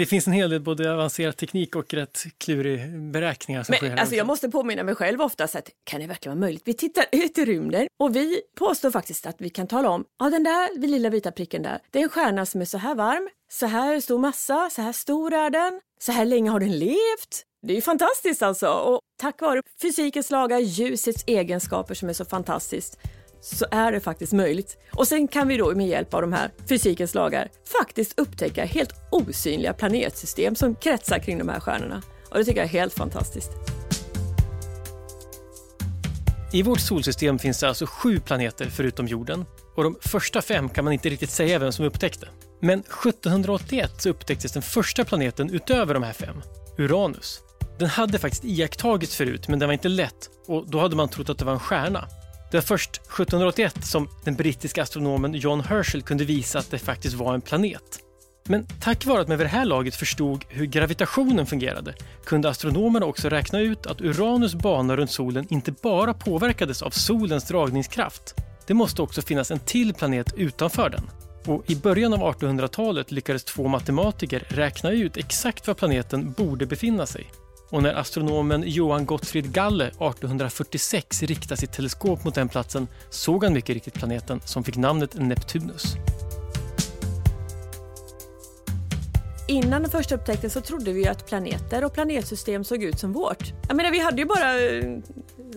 [0.00, 3.96] det finns en hel del både avancerad teknik och rätt klurig beräkningar som Men, sker.
[3.96, 6.62] Alltså jag måste påminna mig själv ofta så att kan det verkligen vara möjligt?
[6.64, 10.30] Vi tittar ut i rymden och vi påstår faktiskt att vi kan tala om, ja
[10.30, 13.28] den där lilla vita pricken där, det är en stjärna som är så här varm,
[13.52, 17.44] så här stor massa, så här stor är den, så här länge har den levt,
[17.66, 22.24] det är ju fantastiskt alltså och tack vare fysikens lagar, ljusets egenskaper som är så
[22.24, 22.98] fantastiskt
[23.40, 24.78] så är det faktiskt möjligt.
[24.92, 27.48] Och sen kan vi då med hjälp av de här fysikens lagar
[27.80, 32.02] faktiskt upptäcka helt osynliga planetsystem som kretsar kring de här stjärnorna.
[32.30, 33.50] Och det tycker jag är helt fantastiskt.
[36.52, 39.44] I vårt solsystem finns det alltså sju planeter förutom jorden
[39.76, 42.28] och de första fem kan man inte riktigt säga vem som upptäckte.
[42.60, 46.42] Men 1781 så upptäcktes den första planeten utöver de här fem,
[46.78, 47.40] Uranus.
[47.78, 51.28] Den hade faktiskt iakttagits förut, men den var inte lätt och då hade man trott
[51.28, 52.08] att det var en stjärna.
[52.50, 57.16] Det var först 1781 som den brittiska astronomen John Herschel kunde visa att det faktiskt
[57.16, 58.00] var en planet.
[58.44, 63.06] Men tack vare att man vid det här laget förstod hur gravitationen fungerade kunde astronomerna
[63.06, 68.34] också räkna ut att Uranus bana runt solen inte bara påverkades av solens dragningskraft.
[68.66, 71.10] Det måste också finnas en till planet utanför den.
[71.46, 77.06] Och I början av 1800-talet lyckades två matematiker räkna ut exakt var planeten borde befinna
[77.06, 77.30] sig.
[77.70, 83.52] Och när astronomen Johan Gottfried Galle 1846 riktade sitt teleskop mot den platsen såg han
[83.52, 85.96] mycket riktigt planeten som fick namnet Neptunus.
[89.48, 93.52] Innan den första upptäckten så trodde vi att planeter och planetsystem såg ut som vårt.
[93.68, 94.98] Jag menar, vi hade ju bara eh,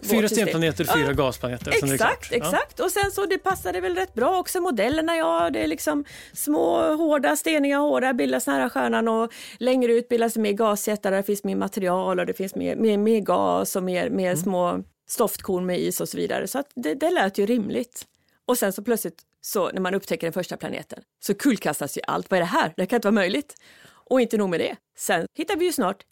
[0.03, 1.71] Fyra stenplaneter, fyra ja, gasplaneter.
[1.71, 2.79] Exakt, exakt.
[2.79, 2.85] Ja.
[2.85, 5.17] Och sen så det passade väl rätt bra också modellerna.
[5.17, 10.37] Ja, det är liksom små hårda, steniga hårda bildas nära stjärnan och längre ut bildas
[10.37, 13.83] mer gasjättar där det finns mer material och det finns mer, mer, mer gas och
[13.83, 14.37] mer, mer mm.
[14.37, 16.47] små stoftkorn med is och så vidare.
[16.47, 18.05] Så att det, det lät ju rimligt.
[18.45, 22.31] Och sen så plötsligt så när man upptäcker den första planeten så kullkastas ju allt.
[22.31, 22.73] Vad är det här?
[22.77, 23.55] Det kan inte vara möjligt.
[23.85, 24.75] Och inte nog med det.
[24.97, 26.03] Sen hittar vi ju snart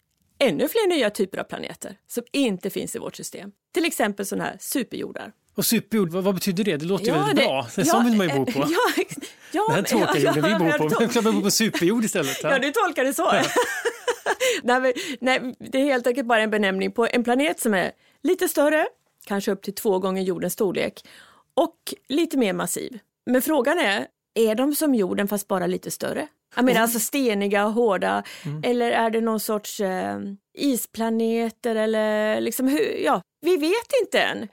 [0.42, 3.50] ännu fler nya typer av planeter som inte finns i vårt system.
[3.74, 5.32] Till exempel sådana här superjordar.
[5.54, 6.76] Och superjord, vad, vad, betyder det?
[6.76, 7.66] Det låter ja, ju väldigt det, bra.
[7.76, 8.58] Det, ja, vill man ju bo på.
[8.58, 9.04] Ja,
[9.52, 12.42] ja, Den här tråkiga jorden vi bor på, men man bor på superjord istället.
[12.42, 13.22] Ja, du tolkar det så.
[13.32, 13.42] Ja.
[14.62, 18.48] nej, nej, det är helt enkelt bara en benämning på en planet som är lite
[18.48, 18.86] större,
[19.26, 21.04] kanske upp till två gånger jordens storlek
[21.54, 21.76] och
[22.08, 22.98] lite mer massiv.
[23.26, 26.28] Men frågan är, är de som jorden fast bara lite större?
[26.56, 28.62] Jag menar alltså steniga och hårda mm.
[28.64, 30.18] eller är det någon sorts eh,
[30.58, 34.48] isplaneter eller liksom hur, ja, vi vet inte än.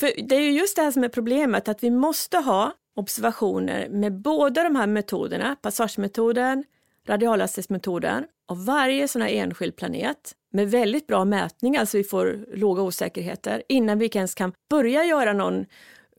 [0.00, 3.88] För det är ju just det här som är problemet, att vi måste ha observationer
[3.88, 6.64] med båda de här metoderna, passagemetoden,
[7.08, 12.82] radialhastighetsmetoden och varje sån här enskild planet med väldigt bra mätningar så vi får låga
[12.82, 15.66] osäkerheter innan vi ens kan börja göra någon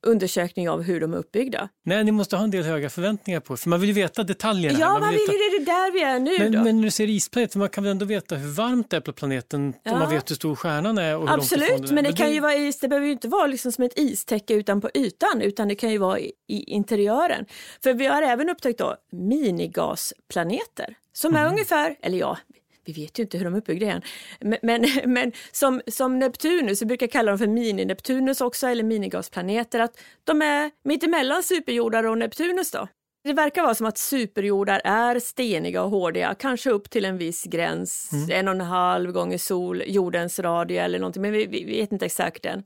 [0.04, 1.70] undersökning av hur de är uppbyggda.
[1.86, 4.80] Nej, ni måste ha en del höga förväntningar på för man vill ju veta detaljerna.
[4.80, 5.32] Ja, man, man vill, veta...
[5.32, 6.64] det är det där vi är nu men, då.
[6.64, 9.14] Men när du ser isplanet, man kan väl ändå veta hur varmt det är på
[9.14, 9.94] planeten ja.
[9.94, 11.18] om man vet hur stor stjärnan är?
[11.18, 12.34] Och hur Absolut, långt men det men kan det...
[12.34, 15.42] ju vara is, det behöver ju inte vara liksom som ett istäcke utan på ytan
[15.42, 17.46] utan det kan ju vara i, i interiören.
[17.84, 21.52] För vi har även upptäckt då minigasplaneter som är mm.
[21.52, 22.38] ungefär, eller ja,
[22.86, 24.02] vi vet ju inte hur de är uppbyggda än,
[24.40, 29.80] men, men, men som, som Neptunus, vi brukar kalla dem för mini-Neptunus också, eller minigasplaneter,
[29.80, 32.88] att de är mittemellan superjordar och Neptunus då.
[33.24, 37.44] Det verkar vara som att superjordar är steniga och hårdiga, kanske upp till en viss
[37.44, 38.30] gräns, mm.
[38.32, 42.06] en och en halv gånger sol, jordens radie eller någonting, men vi, vi vet inte
[42.06, 42.64] exakt än.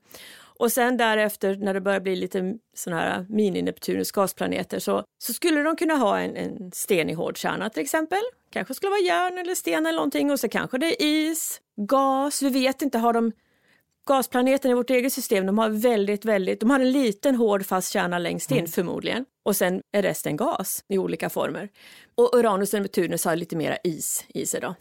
[0.60, 5.62] Och sen därefter när det börjar bli lite sådana här mini-Neptunus gasplaneter så, så skulle
[5.62, 8.22] de kunna ha en, en stenig hård kärna till exempel.
[8.50, 12.42] Kanske skulle vara järn eller sten eller någonting och så kanske det är is, gas,
[12.42, 13.32] vi vet inte, har de
[14.08, 17.92] Gasplaneten i vårt eget system, de har väldigt, väldigt, de har en liten hård fast
[17.92, 18.68] kärna längst in mm.
[18.68, 21.70] förmodligen och sen är resten gas i olika former.
[22.16, 24.76] Och Uranus och Neptunus har lite mera is i sig då.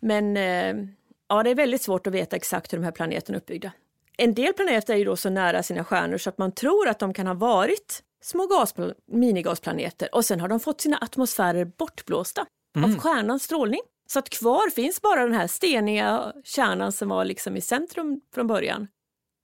[0.00, 0.86] Men eh,
[1.28, 3.72] ja, det är väldigt svårt att veta exakt hur de här planeterna är uppbyggda.
[4.16, 6.98] En del planeter är ju då så nära sina stjärnor så att man tror att
[6.98, 12.46] de kan ha varit små gaspl- minigasplaneter och sen har de fått sina atmosfärer bortblåsta
[12.76, 12.90] mm.
[12.90, 13.80] av stjärnans strålning.
[14.06, 18.46] Så att kvar finns bara den här steniga kärnan som var liksom i centrum från
[18.46, 18.88] början.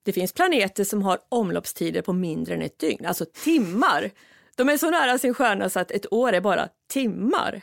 [0.05, 4.11] Det finns planeter som har omloppstider på mindre än ett dygn, alltså timmar.
[4.57, 7.63] De är så nära sin stjärna så att ett år är bara timmar.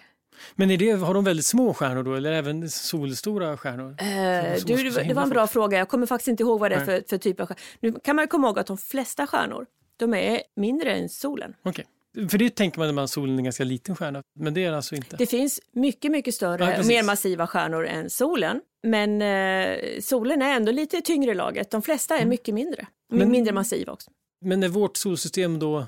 [0.55, 3.95] Men är det, har de väldigt små stjärnor då eller även solstora stjärnor?
[3.99, 5.77] Eh, du, det var en bra fråga.
[5.77, 7.61] Jag kommer faktiskt inte ihåg vad det är för, för, typ av stjärnor.
[7.79, 9.65] Nu kan man komma ihåg att de flesta stjärnor
[9.97, 11.53] de är mindre än solen.
[11.63, 11.85] Okay.
[12.29, 14.71] För det tänker man när man solen är en ganska liten stjärna, men det är
[14.71, 15.17] alltså inte?
[15.17, 18.61] Det finns mycket, mycket större ja, och mer massiva stjärnor än solen.
[18.83, 21.71] Men eh, solen är ändå lite tyngre laget.
[21.71, 22.29] De flesta är mm.
[22.29, 22.87] mycket mindre.
[23.11, 24.11] Men, mindre massiva också.
[24.41, 25.85] Men är vårt solsystem då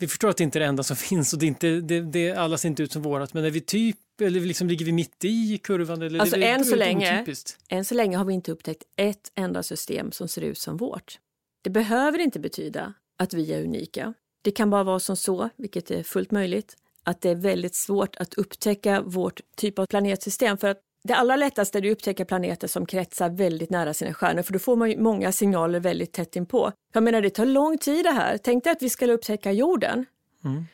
[0.00, 2.32] vi förstår att det inte är det enda som finns och det, inte, det, det
[2.32, 5.24] alla ser inte ut som vårat, men är vi typ, eller liksom ligger vi mitt
[5.24, 6.02] i kurvan?
[6.02, 7.26] Eller alltså det, än, så länge,
[7.68, 11.18] än så länge har vi inte upptäckt ett enda system som ser ut som vårt.
[11.62, 14.14] Det behöver inte betyda att vi är unika.
[14.42, 18.16] Det kan bara vara som så, vilket är fullt möjligt, att det är väldigt svårt
[18.16, 22.68] att upptäcka vårt typ av planetsystem för att det allra lättaste är att upptäcka planeter
[22.68, 26.72] som kretsar väldigt nära sina stjärnor för då får man många signaler väldigt tätt inpå.
[26.92, 28.38] Jag menar det tar lång tid det här.
[28.38, 30.06] Tänk dig att vi skulle upptäcka jorden.
[30.44, 30.64] Mm.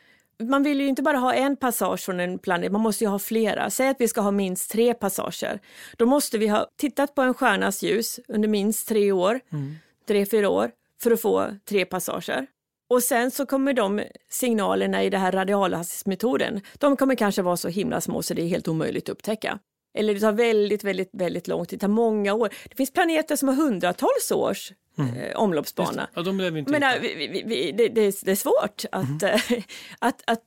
[0.50, 3.18] Man vill ju inte bara ha en passage från en planet, man måste ju ha
[3.18, 3.70] flera.
[3.70, 5.60] Säg att vi ska ha minst tre passager.
[5.96, 9.74] Då måste vi ha tittat på en stjärnas ljus under minst tre år, mm.
[10.08, 10.70] tre, fyra år,
[11.02, 12.46] för att få tre passager.
[12.88, 17.68] Och sen så kommer de signalerna i det här radialhastighetsmetoden, de kommer kanske vara så
[17.68, 19.58] himla små så det är helt omöjligt att upptäcka.
[19.98, 22.48] Eller det tar väldigt, väldigt, väldigt lång tid, det tar många år.
[22.68, 25.16] Det finns planeter som har hundratals års mm.
[25.16, 26.08] eh, omloppsbana.
[26.14, 29.34] Ja, de lever inte Men, vi, vi, vi, det, det, det, är svårt att, mm.
[29.34, 29.40] äh,
[29.98, 30.42] att, att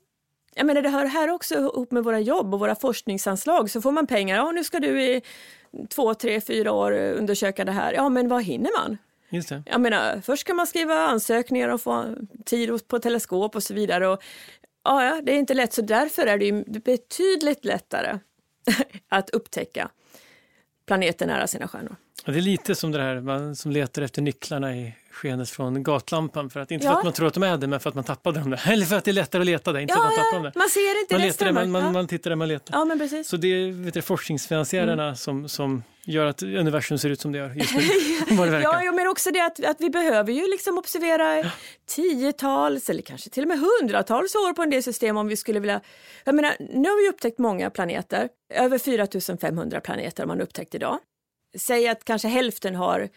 [0.56, 3.69] jag menar, det hör här också ihop med våra jobb och våra forskningsanslag.
[3.69, 5.21] Så får man pengar, ja nu ska du i
[5.89, 7.93] två, tre, fyra år undersöka det här.
[7.93, 8.97] Ja, men vad hinner man?
[9.29, 9.63] Just det.
[9.65, 12.15] Jag menar, först ska man skriva ansökningar och få
[12.45, 14.07] tid på teleskop och så vidare.
[14.07, 14.23] Och,
[14.83, 18.19] ja, det är inte lätt, så därför är det betydligt lättare
[19.09, 19.89] att upptäcka
[20.87, 21.95] planeter nära sina stjärnor.
[22.25, 25.83] Ja, det är lite som det här man som letar efter nycklarna i skenet från
[25.83, 26.49] gatlampan.
[26.49, 26.91] För att, inte ja.
[26.91, 28.61] för att man tror att de är det, men för att man tappade dem där.
[28.71, 30.35] Eller för att det är lättare att leta där, inte ja, för att man tappade
[30.35, 30.59] dem där.
[30.59, 32.77] Man ser inte man letar där, man, man, man tittar där man letar.
[32.77, 33.27] Ja, men precis.
[33.27, 35.15] Så det är vet du, forskningsfinansiärerna mm.
[35.15, 37.82] som, som gör att universum ser ut som det gör just nu.
[38.62, 41.52] ja, men också det att, att vi behöver ju liksom observera
[41.86, 45.60] tiotals eller kanske till och med hundratals år på en del system om vi skulle
[45.60, 45.82] vilja...
[46.24, 48.30] Jag menar, nu har vi upptäckt många planeter.
[48.54, 51.00] Över 4500 planeter har man upptäckt idag.
[51.58, 53.10] Säg att kanske hälften har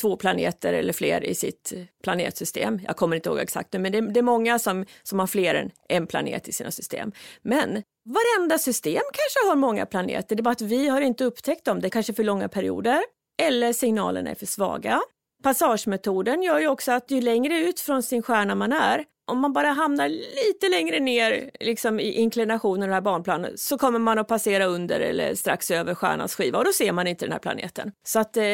[0.00, 2.80] två planeter eller fler i sitt planetsystem.
[2.86, 5.70] Jag kommer inte ihåg exakt men det, det, är många som, som har fler än
[5.88, 7.12] en planet i sina system.
[7.42, 11.64] Men varenda system kanske har många planeter, det är bara att vi har inte upptäckt
[11.64, 11.80] dem.
[11.80, 13.02] Det är kanske för långa perioder
[13.42, 15.00] eller signalerna är för svaga.
[15.42, 19.52] Passagemetoden gör ju också att ju längre ut från sin stjärna man är, om man
[19.52, 24.18] bara hamnar lite längre ner liksom i inklinationen av det här banplanet så kommer man
[24.18, 27.38] att passera under eller strax över stjärnans skiva och då ser man inte den här
[27.38, 27.92] planeten.
[28.06, 28.44] Så att, eh,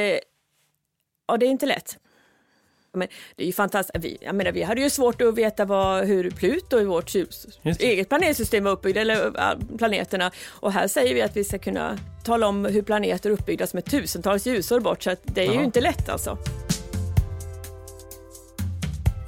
[1.28, 1.98] ja det är inte lätt.
[2.94, 4.04] Men det är ju fantastiskt.
[4.04, 7.14] Vi, jag menar, vi hade ju svårt att veta vad, hur Pluto i vårt
[7.64, 10.30] eget planetsystem var uppbyggda, eller planeterna.
[10.48, 13.76] Och här säger vi att vi ska kunna tala om hur planeter är uppbyggda som
[13.76, 15.58] är tusentals ljusår bort, så det är Aha.
[15.58, 16.38] ju inte lätt alltså.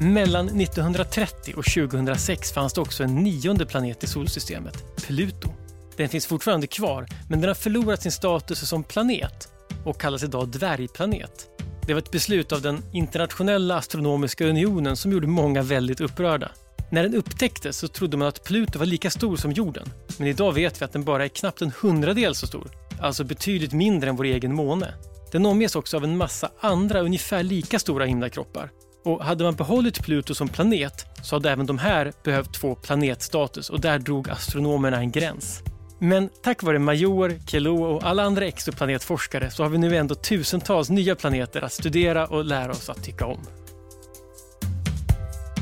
[0.00, 5.48] Mellan 1930 och 2006 fanns det också en nionde planet i solsystemet, Pluto.
[5.96, 9.48] Den finns fortfarande kvar, men den har förlorat sin status som planet
[9.84, 11.53] och kallas idag dvärgplanet.
[11.86, 16.50] Det var ett beslut av den internationella astronomiska unionen som gjorde många väldigt upprörda.
[16.90, 19.88] När den upptäcktes så trodde man att Pluto var lika stor som jorden.
[20.18, 22.70] Men idag vet vi att den bara är knappt en hundradel så stor.
[23.00, 24.94] Alltså betydligt mindre än vår egen måne.
[25.32, 28.70] Den omges också av en massa andra ungefär lika stora himlakroppar.
[29.04, 33.70] Och hade man behållit Pluto som planet så hade även de här behövt få planetstatus
[33.70, 35.62] och där drog astronomerna en gräns.
[35.98, 40.90] Men tack vare Major, Kelo och alla andra exoplanetforskare så har vi nu ändå tusentals
[40.90, 43.40] nya planeter att studera och lära oss att tycka om.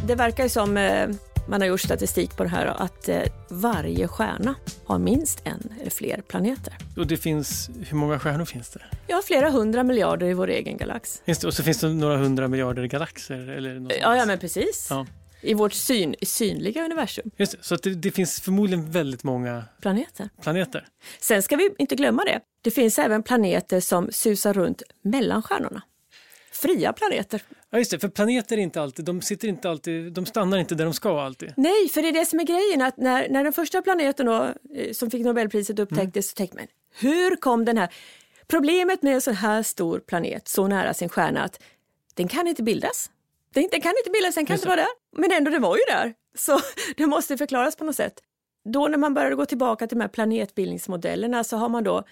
[0.06, 1.08] Det verkar ju som eh,
[1.48, 5.90] man har gjort statistik på det här att eh, varje stjärna har minst en eller
[5.90, 6.76] fler planeter.
[6.96, 8.80] Och det finns, hur många stjärnor finns det?
[9.06, 11.22] Ja, flera hundra miljarder i vår egen galax.
[11.26, 13.48] Finns det, och så finns det några hundra miljarder galaxer?
[13.48, 14.86] Eller ja, ja, men precis.
[14.90, 15.06] Ja
[15.42, 17.30] i vårt syn, synliga universum.
[17.36, 20.28] Just det, så det, det, finns förmodligen väldigt många planeter.
[20.42, 20.86] planeter.
[21.20, 22.40] Sen ska vi inte glömma det.
[22.62, 25.82] Det finns även planeter som susar runt mellan stjärnorna.
[26.52, 27.42] Fria planeter.
[27.70, 30.84] Ja, just det, för planeter inte alltid, de sitter inte alltid, de stannar inte där
[30.84, 31.52] de ska alltid.
[31.56, 34.54] Nej, för det är det som är grejen, att när, när den första planeten då,
[34.74, 36.22] eh, som fick Nobelpriset upptäcktes mm.
[36.22, 36.66] så tänkte man,
[36.98, 37.94] hur kom den här...
[38.46, 41.62] Problemet med en så här stor planet, så nära sin stjärna, att
[42.14, 43.10] den kan inte bildas.
[43.52, 44.88] Den, den kan inte bildas, den kan inte vara där.
[45.16, 46.14] Men ändå, den var ju där.
[46.34, 46.60] Så
[46.96, 48.14] det måste förklaras på något sätt.
[48.64, 52.04] Då när man började gå tillbaka till de här planetbildningsmodellerna så har man då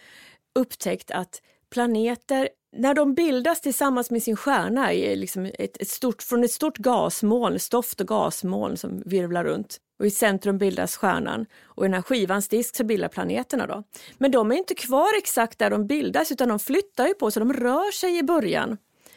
[0.55, 6.23] upptäckt att planeter, när de bildas tillsammans med sin stjärna i liksom ett, ett stort,
[6.23, 11.47] från ett stort gasmoln, stoft och gasmoln som virvlar runt och i centrum bildas stjärnan
[11.63, 13.83] och i den här skivans disk så bildar planeterna då.
[14.19, 17.41] Men de är inte kvar exakt där de bildas utan de flyttar ju på sig,
[17.41, 18.77] de rör sig i början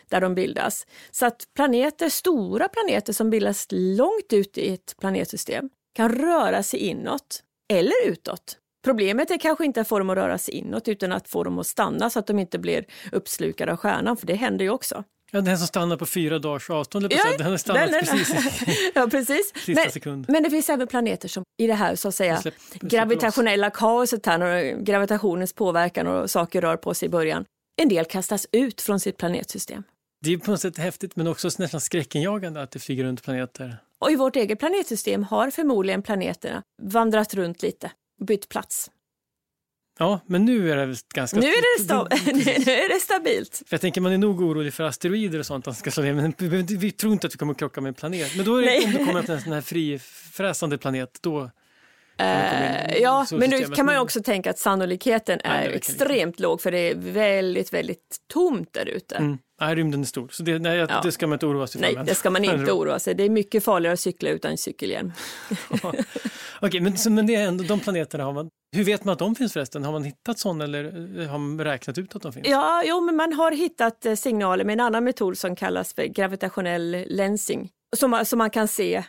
[0.09, 0.87] där de bildas.
[1.11, 6.79] Så att planeter, stora planeter som bildas långt ut i ett planetsystem kan röra sig
[6.79, 8.57] inåt eller utåt.
[8.83, 11.59] Problemet är kanske inte att få dem att röra sig inåt utan att få dem
[11.59, 15.03] att stanna så att de inte blir uppslukade av stjärnan, för det händer ju också.
[15.35, 18.91] Ja, den som stannar på fyra dagars avstånd, ja, den har stannat den, den, precis
[18.95, 19.53] ja, precis.
[19.55, 20.25] sista men, sekund.
[20.27, 23.77] Men det finns även planeter som i det här så att säga släpp, gravitationella loss.
[23.77, 27.45] kaoset här, när gravitationens påverkan och saker rör på sig i början.
[27.81, 29.83] En del kastas ut från sitt planetsystem.
[30.23, 33.77] Det är på något sätt häftigt men också nästan skräckinjagande att det flyger runt planeter.
[33.99, 38.91] Och i vårt eget planetsystem har förmodligen planeterna vandrat runt lite och bytt plats.
[39.99, 41.39] Ja, men nu är det ganska...
[41.39, 42.03] Nu är det, sta
[42.65, 43.63] nu är det stabilt.
[43.65, 46.33] För jag tänker man är nog orolig för asteroider och sånt, att ska slå men
[46.67, 48.35] vi tror inte att vi kommer krocka med en planet.
[48.35, 51.51] Men då är det, om det kommer en sån här frifräsande planet, då
[52.21, 56.61] Uh, ja, men nu kan man ju också tänka att sannolikheten är, är extremt låg
[56.61, 59.15] för det är väldigt, väldigt tomt där ute.
[59.15, 59.37] Mm.
[59.65, 61.01] Nej, rymden är stor, så det, nej, ja.
[61.03, 61.95] det ska man inte oroa sig för.
[61.95, 65.11] Nej, det ska man inte oroa sig Det är mycket farligare att cykla utan cykelhjälm.
[65.83, 66.03] Okej,
[66.61, 69.35] okay, men, men det är ändå de planeterna har man hur vet man att de
[69.35, 69.83] finns förresten?
[69.83, 72.47] Har man hittat sådana eller eh, har man räknat ut att de finns?
[72.47, 76.03] Ja, jo, men man har hittat eh, signaler med en annan metod som kallas för
[76.03, 77.69] gravitationell lensing.
[77.95, 79.03] Som, som man kan se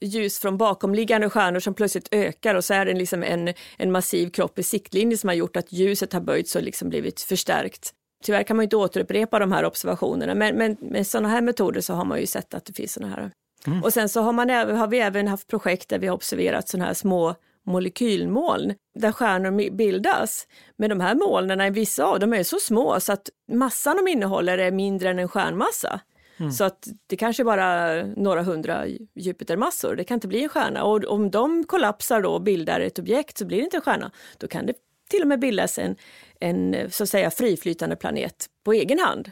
[0.00, 4.30] ljus från bakomliggande stjärnor som plötsligt ökar och så är det liksom en, en massiv
[4.30, 7.92] kropp i siktlinje som har gjort att ljuset har böjts och liksom blivit förstärkt.
[8.24, 11.94] Tyvärr kan man inte återupprepa de här observationerna men, men med sådana här metoder så
[11.94, 13.30] har man ju sett att det finns sådana här.
[13.66, 13.82] Mm.
[13.82, 16.86] Och sen så har, man, har vi även haft projekt där vi har observerat sådana
[16.86, 17.34] här små
[17.66, 20.46] molekylmoln där stjärnor bildas.
[20.76, 24.58] Men de här molnen, vissa av dem är så små så att massan de innehåller
[24.58, 26.00] är mindre än en stjärnmassa.
[26.36, 26.52] Mm.
[26.52, 30.84] Så att det kanske bara är några hundra Jupitermassor, det kan inte bli en stjärna.
[30.84, 34.10] Och om de kollapsar då och bildar ett objekt så blir det inte en stjärna.
[34.38, 34.74] Då kan det
[35.10, 35.96] till och med bildas en,
[36.40, 39.30] en så att säga friflytande planet på egen hand.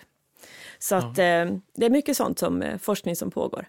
[0.79, 1.25] Så att ja.
[1.25, 3.67] eh, det är mycket sånt som eh, forskning som pågår.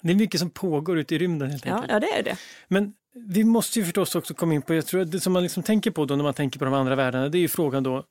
[0.00, 1.84] Det är mycket som pågår ute i rymden helt enkelt.
[1.88, 2.36] Ja, ja det är det.
[2.68, 5.42] Men vi måste ju förstås också komma in på, jag tror att det som man
[5.42, 7.82] liksom tänker på då när man tänker på de andra världarna, det är ju frågan
[7.82, 8.04] då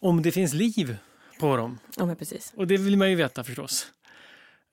[0.00, 0.96] om det finns liv
[1.40, 1.78] på dem.
[1.96, 2.52] Ja, men precis.
[2.56, 3.86] Och det vill man ju veta förstås.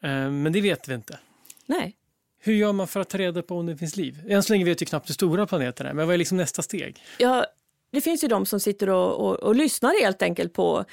[0.04, 1.20] Eh, men det vet vi inte.
[1.66, 1.96] Nej.
[2.42, 4.26] Hur gör man för att ta reda på om det finns liv?
[4.28, 6.62] Än så länge vet vi knappt hur stora planeterna är, men vad är liksom nästa
[6.62, 7.04] steg?
[7.18, 7.46] Ja,
[7.92, 10.86] det finns ju de som sitter och, och, och lyssnar helt enkelt på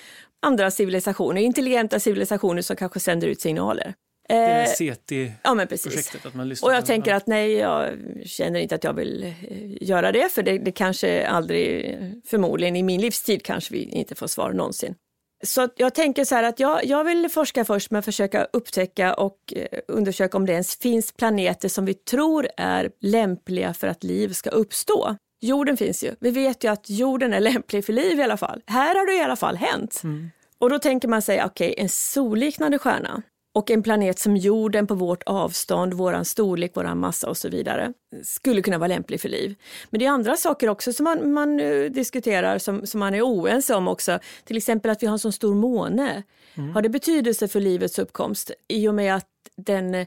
[0.47, 3.95] andra civilisationer, intelligenta civilisationer som kanske sänder ut signaler.
[4.29, 6.69] Det är eh, SETI-projektet, ja, att man lyssnar.
[6.69, 7.93] Och jag tänker att nej, jag
[8.25, 12.83] känner inte att jag vill eh, göra det, för det, det kanske aldrig, förmodligen i
[12.83, 14.95] min livstid kanske vi inte får svar någonsin.
[15.45, 19.15] Så jag tänker så här att jag, jag vill forska först med att försöka upptäcka
[19.15, 24.05] och eh, undersöka om det ens finns planeter som vi tror är lämpliga för att
[24.05, 25.17] liv ska uppstå.
[25.41, 26.15] Jorden finns ju.
[26.21, 28.63] Vi vet ju att jorden är lämplig för liv i alla fall.
[28.67, 30.01] Här har det i alla fall hänt.
[30.05, 30.31] Mm.
[30.59, 33.23] Och då tänker man sig, okej, okay, en solliknande stjärna
[33.57, 37.93] och en planet som jorden på vårt avstånd, våran storlek, våran massa och så vidare
[38.23, 39.55] skulle kunna vara lämplig för liv.
[39.91, 43.23] Men det är andra saker också som man, man uh, diskuterar som, som man är
[43.23, 44.19] oense om också.
[44.45, 46.23] Till exempel att vi har en så stor måne.
[46.55, 46.71] Mm.
[46.71, 50.07] Har det betydelse för livets uppkomst i och med att den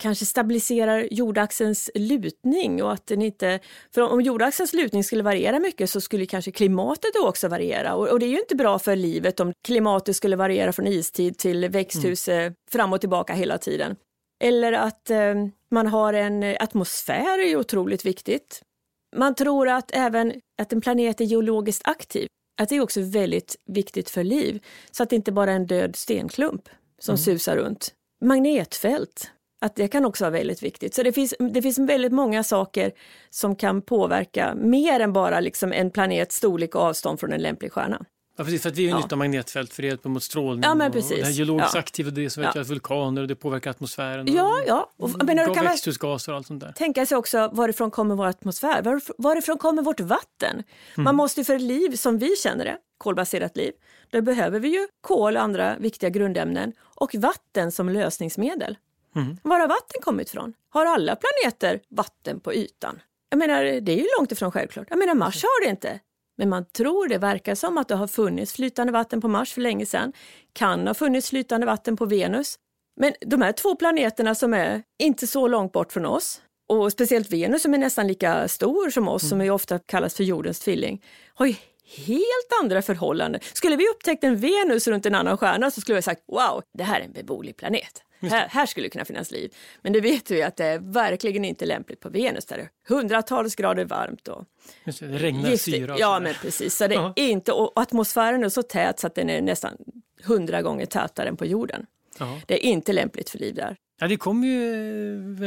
[0.00, 3.60] kanske stabiliserar jordaxelns lutning och att den inte...
[3.94, 8.20] För om jordaxelns lutning skulle variera mycket så skulle kanske klimatet också variera och, och
[8.20, 12.28] det är ju inte bra för livet om klimatet skulle variera från istid till växthus
[12.28, 12.54] mm.
[12.70, 13.96] fram och tillbaka hela tiden.
[14.44, 15.34] Eller att eh,
[15.70, 18.62] man har en atmosfär är ju otroligt viktigt.
[19.16, 20.32] Man tror att även
[20.62, 22.28] att en planet är geologiskt aktiv,
[22.60, 24.64] att det är också väldigt viktigt för liv.
[24.90, 27.18] Så att det inte bara är en död stenklump som mm.
[27.18, 27.94] susar runt.
[28.24, 29.30] Magnetfält,
[29.60, 30.94] att det kan också vara väldigt viktigt.
[30.94, 32.92] Så det finns, det finns väldigt många saker
[33.30, 37.72] som kan påverka mer än bara liksom en planets storlek och avstånd från en lämplig
[37.72, 38.04] stjärna.
[38.40, 38.96] Ja, precis, för att vi är ju ja.
[38.96, 40.62] nytta magnetfält för det hjälper mot strålning.
[40.62, 41.10] Ja, men precis.
[41.10, 41.80] Och det här geologiskt ja.
[41.80, 42.62] aktiva, det så ja.
[42.62, 44.34] vulkaner och det påverkar atmosfären.
[44.34, 44.90] Ja, ja.
[44.96, 46.72] Och, och, men kan växthusgaser och allt sånt där.
[46.72, 48.82] Tänka sig också varifrån kommer vår atmosfär?
[48.82, 50.52] Var, varifrån kommer vårt vatten?
[50.52, 51.04] Mm.
[51.04, 53.72] Man måste ju för ett liv som vi känner det, kolbaserat liv,
[54.10, 58.76] då behöver vi ju kol och andra viktiga grundämnen och vatten som lösningsmedel.
[59.16, 59.36] Mm.
[59.42, 60.52] Var har vatten kommit ifrån?
[60.68, 63.00] Har alla planeter vatten på ytan?
[63.30, 64.86] Jag menar, det är ju långt ifrån självklart.
[64.90, 66.00] Jag menar, Mars har det inte.
[66.38, 69.60] Men man tror det verkar som att det har funnits flytande vatten på Mars för
[69.60, 70.12] länge sedan.
[70.52, 72.58] Kan ha funnits flytande vatten på Venus.
[73.00, 77.32] Men de här två planeterna som är inte så långt bort från oss och speciellt
[77.32, 79.28] Venus som är nästan lika stor som oss, mm.
[79.30, 81.04] som ju ofta kallas för jordens tvilling,
[81.34, 81.54] har ju
[81.96, 83.40] helt andra förhållanden.
[83.52, 86.84] Skulle vi upptäckt en Venus runt en annan stjärna så skulle vi sagt wow, det
[86.84, 88.02] här är en beboelig planet.
[88.20, 89.54] Här, här, skulle det kunna finnas liv.
[89.82, 92.70] Men det vet vi att det är verkligen inte lämpligt på Venus där det är
[92.88, 94.28] hundratals grader varmt.
[94.28, 94.44] Och
[94.84, 95.96] det, det regnar syra.
[95.98, 96.76] Ja, men precis.
[96.76, 99.76] Så det är inte, och atmosfären är så tät så att den är nästan
[100.24, 101.86] hundra gånger tätare än på jorden.
[102.20, 102.40] Aha.
[102.46, 103.76] Det är inte lämpligt för liv där.
[104.02, 104.74] Ja, det kom ju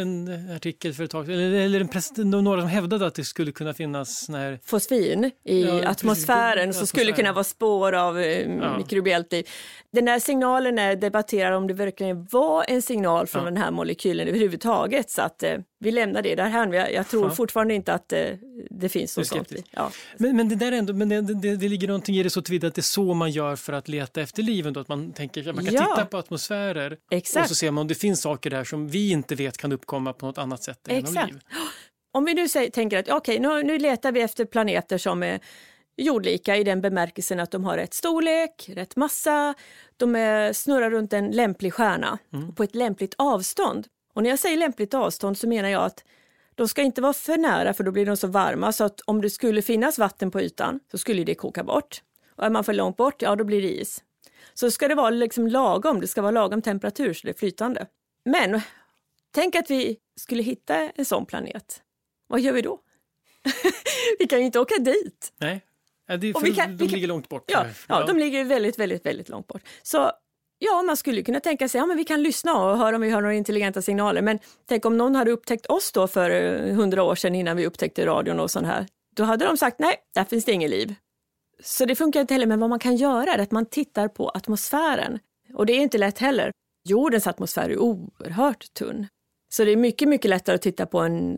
[0.01, 3.51] en artikel för ett tag eller, eller en pres, några som hävdade att det skulle
[3.51, 4.59] kunna finnas sån här...
[4.65, 8.77] Fosfin i ja, atmosfären precis, som skulle kunna vara spår av eh, ja.
[8.77, 9.49] mikrobiellt liv.
[9.91, 13.49] Den där signalen är debatterad om det verkligen var en signal från ja.
[13.49, 15.09] den här molekylen överhuvudtaget.
[15.09, 16.73] Så att eh, vi lämnar det därhän.
[16.73, 18.29] Jag, jag tror fortfarande inte att eh,
[18.69, 19.53] det finns något sånt.
[19.71, 19.91] Ja.
[20.17, 22.67] Men, men, det där ändå, men det, det, det ligger någonting i det så tillvida
[22.67, 24.67] att det är så man gör för att leta efter liv.
[24.67, 27.43] Ändå, att man tänker att man kan titta på atmosfärer Exakt.
[27.43, 30.13] och så ser man om det finns saker där som vi inte vet kan uppkomma
[30.13, 31.31] på något annat sätt än Exakt.
[31.31, 31.41] liv.
[32.15, 35.23] Om vi nu säger, tänker att okej, okay, nu, nu letar vi efter planeter som
[35.23, 35.39] är
[35.97, 39.53] jordlika i den bemärkelsen att de har rätt storlek, rätt massa,
[39.97, 42.55] de är, snurrar runt en lämplig stjärna mm.
[42.55, 43.87] på ett lämpligt avstånd.
[44.13, 46.03] Och när jag säger lämpligt avstånd så menar jag att
[46.55, 49.21] de ska inte vara för nära för då blir de så varma så att om
[49.21, 52.01] det skulle finnas vatten på ytan så skulle det koka bort.
[52.35, 54.03] Och är man för långt bort, ja då blir det is.
[54.53, 57.87] Så ska det vara liksom lagom, det ska vara lagom temperatur så det är flytande.
[58.25, 58.61] Men
[59.31, 61.81] tänk att vi skulle hitta en sån planet.
[62.27, 62.79] Vad gör vi då?
[64.19, 65.33] vi kan ju inte åka dit.
[65.37, 65.61] Nej,
[66.05, 67.43] Ja, det, och vi kan, de vi kan, ligger långt bort.
[67.47, 69.61] Ja, ja, de ligger väldigt, väldigt, väldigt långt bort.
[69.83, 70.11] Så
[70.59, 73.09] ja, man skulle kunna tänka sig, ja men vi kan lyssna och höra om vi
[73.09, 74.21] hör några intelligenta signaler.
[74.21, 77.65] Men tänk om någon hade upptäckt oss då för eh, hundra år sedan innan vi
[77.65, 78.87] upptäckte radion och sånt här.
[79.15, 80.95] Då hade de sagt, nej, där finns det inget liv.
[81.63, 84.29] Så det funkar inte heller, men vad man kan göra är att man tittar på
[84.29, 85.19] atmosfären.
[85.53, 86.51] Och det är inte lätt heller.
[86.89, 89.07] Jordens atmosfär är oerhört tunn.
[89.53, 91.37] Så det är mycket, mycket lättare att titta på en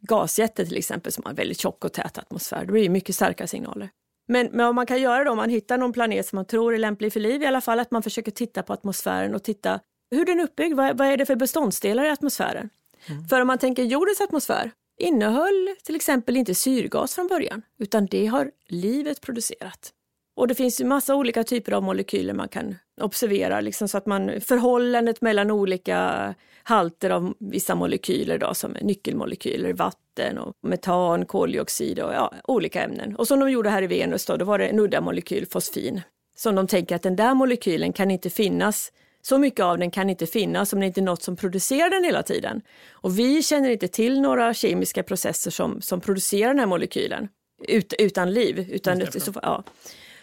[0.00, 2.64] gasjätte till exempel som har väldigt tjock och tät atmosfär.
[2.64, 3.90] Då blir det mycket starka signaler.
[4.28, 6.74] Men, men vad man kan göra då, om man hittar någon planet som man tror
[6.74, 9.80] är lämplig för liv i alla fall, att man försöker titta på atmosfären och titta
[10.10, 10.76] hur den är uppbyggd.
[10.76, 12.70] Vad, vad är det för beståndsdelar i atmosfären?
[13.06, 13.28] Mm.
[13.28, 14.70] För om man tänker jordens atmosfär
[15.00, 19.92] innehöll till exempel inte syrgas från början, utan det har livet producerat.
[20.34, 24.06] Och det finns ju massa olika typer av molekyler man kan observera, liksom så att
[24.06, 32.00] man förhållandet mellan olika halter av vissa molekyler då, som nyckelmolekyler, vatten och metan, koldioxid
[32.00, 33.16] och ja, olika ämnen.
[33.16, 36.00] Och som de gjorde här i Venus då, då var det en udda molekyl, fosfin,
[36.36, 40.10] som de tänker att den där molekylen kan inte finnas så mycket av den kan
[40.10, 42.62] inte finnas om det inte är något som producerar den hela tiden.
[42.90, 47.28] Och vi känner inte till några kemiska processer som, som producerar den här molekylen
[47.68, 48.70] ut, utan liv.
[48.72, 49.64] Utan det, så, ja.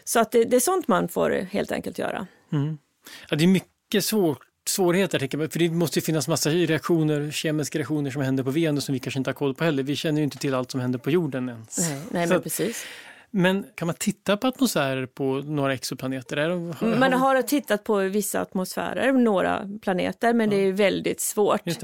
[0.10, 2.28] Så att det, det, är sånt man får helt enkelt göra.
[2.52, 2.78] Mm.
[3.30, 7.32] Ja, det är mycket svårt svårigheter, tänker jag, för det måste ju finnas massa reaktioner,
[7.32, 9.84] kemiska reaktioner som händer på Venus som vi kanske inte har koll på heller.
[9.84, 11.78] Vi känner ju inte till allt som händer på jorden ens.
[11.78, 12.86] Nej, nej men precis.
[13.32, 16.38] Men kan man titta på atmosfärer på några exoplaneter?
[16.38, 21.22] Är de, har, Man har tittat på vissa atmosfärer, några planeter, men det är väldigt
[21.22, 21.84] svårt.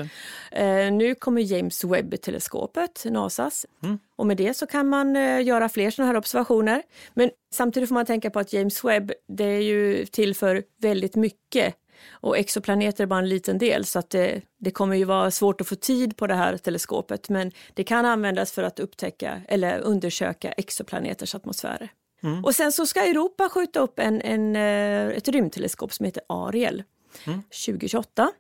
[0.52, 3.66] Eh, nu kommer James Webb-teleskopet, NASAs.
[3.84, 4.00] Mm.
[4.16, 6.82] Och med det så kan man eh, göra fler sådana här observationer.
[7.14, 11.16] Men samtidigt får man tänka på att James Webb, det är ju till för väldigt
[11.16, 11.76] mycket.
[12.12, 15.62] Och exoplaneter är bara en liten del, så att det, det kommer ju vara svårt
[15.62, 17.30] att få tid på det här teleskopet.
[17.30, 21.90] Men det kan användas för att upptäcka eller undersöka exoplaneters atmosfärer.
[22.24, 22.46] Mm.
[22.46, 26.84] Och sen så ska Europa skjuta upp en, en, eh, ett rymdteleskop som heter Ariel
[27.28, 27.44] Mm.
[27.66, 28.32] 2028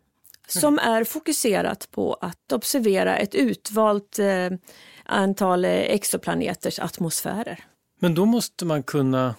[0.47, 4.49] som är fokuserat på att observera ett utvalt eh,
[5.05, 7.63] antal eh, exoplaneters atmosfärer.
[7.99, 9.35] Men då måste man kunna,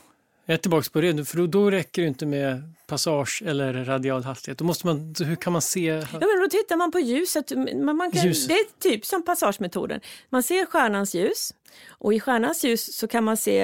[0.47, 3.84] jag är tillbaka på det nu, för då, då räcker det inte med passage eller
[3.84, 4.59] radial hastighet.
[4.59, 5.86] Då måste man, hur kan man se?
[5.86, 7.53] Ja, men då tittar man på ljuset.
[7.57, 8.49] Man, man kan, Ljuset.
[8.49, 10.01] Det är typ som passagemetoden.
[10.30, 11.55] Man ser stjärnans ljus
[11.88, 13.61] och i stjärnans ljus så kan man se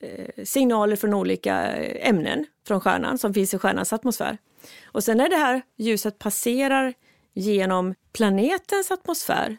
[0.00, 4.38] eh, signaler från olika eh, ämnen från stjärnan som finns i stjärnans atmosfär.
[4.84, 6.94] Och sen när det här ljuset passerar
[7.34, 9.56] genom planetens atmosfär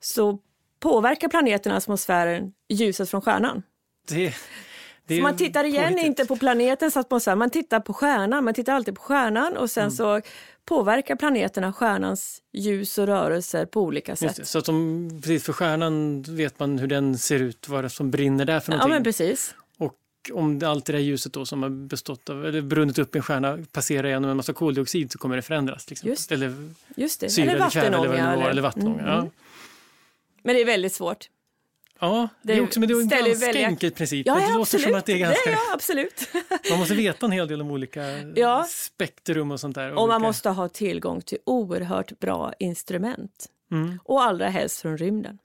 [0.00, 0.38] så
[0.80, 3.62] påverkar planeten atmosfären ljuset från stjärnan.
[4.08, 4.34] Det
[5.16, 6.06] Så man tittar igen påhittigt.
[6.06, 8.44] inte på planetens atmosfär, man tittar på stjärnan.
[8.44, 10.20] Man tittar alltid på stjärnan och sen så
[10.64, 14.36] påverkar planeterna stjärnans ljus och rörelser på olika sätt.
[14.36, 17.90] det, så att de, precis för stjärnan vet man hur den ser ut, vad det
[17.90, 18.94] som brinner där för Ja, någonting.
[18.94, 19.54] men precis.
[19.78, 19.96] Och
[20.32, 23.22] om allt det där ljuset då som har bestått av, eller brunnit upp i en
[23.22, 25.84] stjärna passerar genom en massa koldioxid så kommer det förändras.
[25.86, 26.10] Till exempel.
[26.10, 26.32] Just.
[26.32, 27.30] Eller Just det.
[27.30, 28.26] syra eller eller eller vattenånga.
[28.36, 29.00] var, eller eller- vattenånga.
[29.00, 29.18] Mm, Ja.
[29.18, 29.30] mm.
[30.42, 31.28] Men det är väldigt svårt.
[32.00, 33.00] Ja, det, Det är också, men det är
[33.32, 34.26] en välja- enkel princip.
[34.26, 34.84] Ja, det ja, låter absolut.
[34.84, 35.50] som att det är ganska...
[35.50, 36.28] ja, absolut.
[36.70, 38.02] Man måste veta en hel del om olika
[38.36, 38.66] Ja.
[38.68, 39.88] spektrum och sånt där.
[39.90, 43.46] Och man olika- måste ha tillgång till oerhört bra instrument.
[43.72, 43.98] Mm.
[44.04, 45.38] Och allra helst från rymden.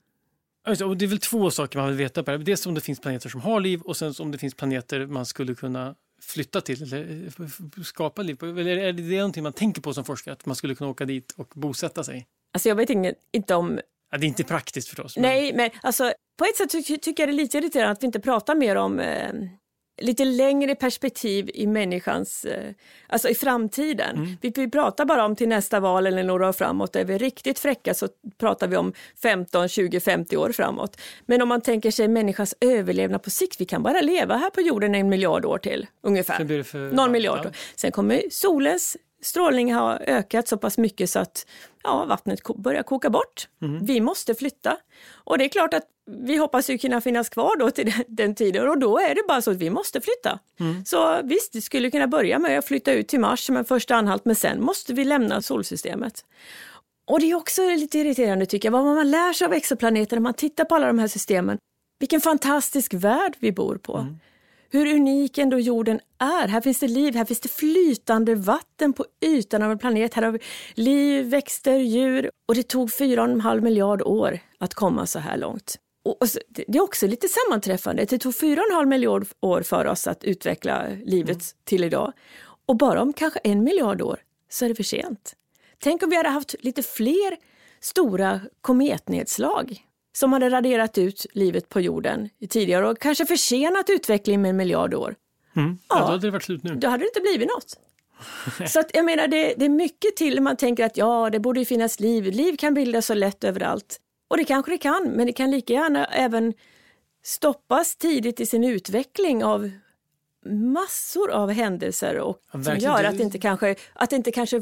[0.68, 2.38] Alltså, och det är väl två saker man vill veta på det.
[2.38, 5.26] Dels om det finns planeter som har liv och sen om det finns planeter man
[5.26, 8.46] skulle kunna flytta till eller f- skapa liv på.
[8.46, 11.34] Eller är det någonting man tänker på som forskare, att man skulle kunna åka dit
[11.38, 12.28] och bosätta sig?
[12.54, 12.90] Alltså jag vet
[13.32, 13.80] inte om
[14.16, 15.18] Ja, det är inte praktiskt förstås.
[15.18, 18.04] men- Nej, men alltså, på ett sätt ty- tycker jag det är lite irriterande att
[18.04, 19.32] vi inte pratar mer om eh,
[20.02, 22.72] lite längre perspektiv i människans, eh,
[23.08, 24.16] alltså i framtiden.
[24.16, 24.38] Mm.
[24.42, 26.96] Vi, vi pratar bara om till nästa val eller några år framåt.
[26.96, 28.08] Är vi riktigt fräcka så
[28.40, 31.02] pratar vi om 15, 20, 50 år framåt.
[31.26, 34.62] Men om man tänker sig människans överlevnad på sikt, vi kan bara leva här på
[34.62, 36.38] jorden en miljard år till ungefär.
[36.38, 36.92] Sen blir det för...
[36.92, 37.40] Någon miljard.
[37.44, 37.50] Ja.
[37.50, 37.56] år.
[37.76, 41.46] Sen kommer solens strålning ha ökat så pass mycket så att
[41.84, 43.48] ja, vattnet börjar koka bort.
[43.62, 43.86] Mm.
[43.86, 44.78] Vi måste flytta.
[45.14, 48.36] Och det är klart att vi hoppas ju kunna finnas kvar då till den, den
[48.36, 50.40] tiden och då är det bara så att vi måste flytta.
[50.60, 50.86] Mm.
[50.86, 53.96] Så visst, vi skulle kunna börja med att flytta ut till Mars som en första
[53.96, 56.26] anhalt men sen måste vi lämna solsystemet.
[57.08, 60.22] Och det är också lite irriterande tycker jag, vad man lär sig av exoplaneter när
[60.22, 61.58] man tittar på alla de här systemen.
[62.00, 63.98] Vilken fantastisk värld vi bor på.
[63.98, 64.20] Mm.
[64.70, 66.48] Hur unik ändå jorden är.
[66.48, 70.14] Här finns det liv, här finns det flytande vatten på ytan av en planet.
[70.14, 70.40] Här har vi
[70.74, 72.32] liv, växter, djur.
[72.46, 75.76] Och det tog 4,5 miljard år att komma så här långt.
[76.06, 78.06] Och och så, det är också lite sammanträffande.
[78.06, 82.14] Det tog 4,5 miljard år för oss att utveckla livet till idag.
[82.66, 85.36] Och bara om kanske en miljard år så är det för sent.
[85.80, 87.38] Tänk om vi hade haft lite fler
[87.80, 89.86] stora kometnedslag
[90.16, 94.94] som hade raderat ut livet på jorden tidigare och kanske försenat utvecklingen med en miljard
[94.94, 95.16] år.
[95.56, 95.78] Mm.
[95.90, 96.76] Ja, då hade det varit slut nu.
[96.76, 97.80] Då hade det inte blivit något.
[98.72, 101.60] Så att, jag menar, det, det är mycket till man tänker att ja, det borde
[101.60, 102.24] ju finnas liv.
[102.24, 104.00] Liv kan bildas så lätt överallt.
[104.28, 106.54] Och det kanske det kan, men det kan lika gärna även
[107.24, 109.72] stoppas tidigt i sin utveckling av
[110.46, 114.62] massor av händelser och Ja, som gör att det inte kanske, att det inte kanske,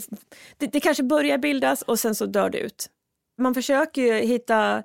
[0.57, 2.89] det, det kanske börjar bildas och sen så dör det ut.
[3.37, 4.83] Man försöker ju hitta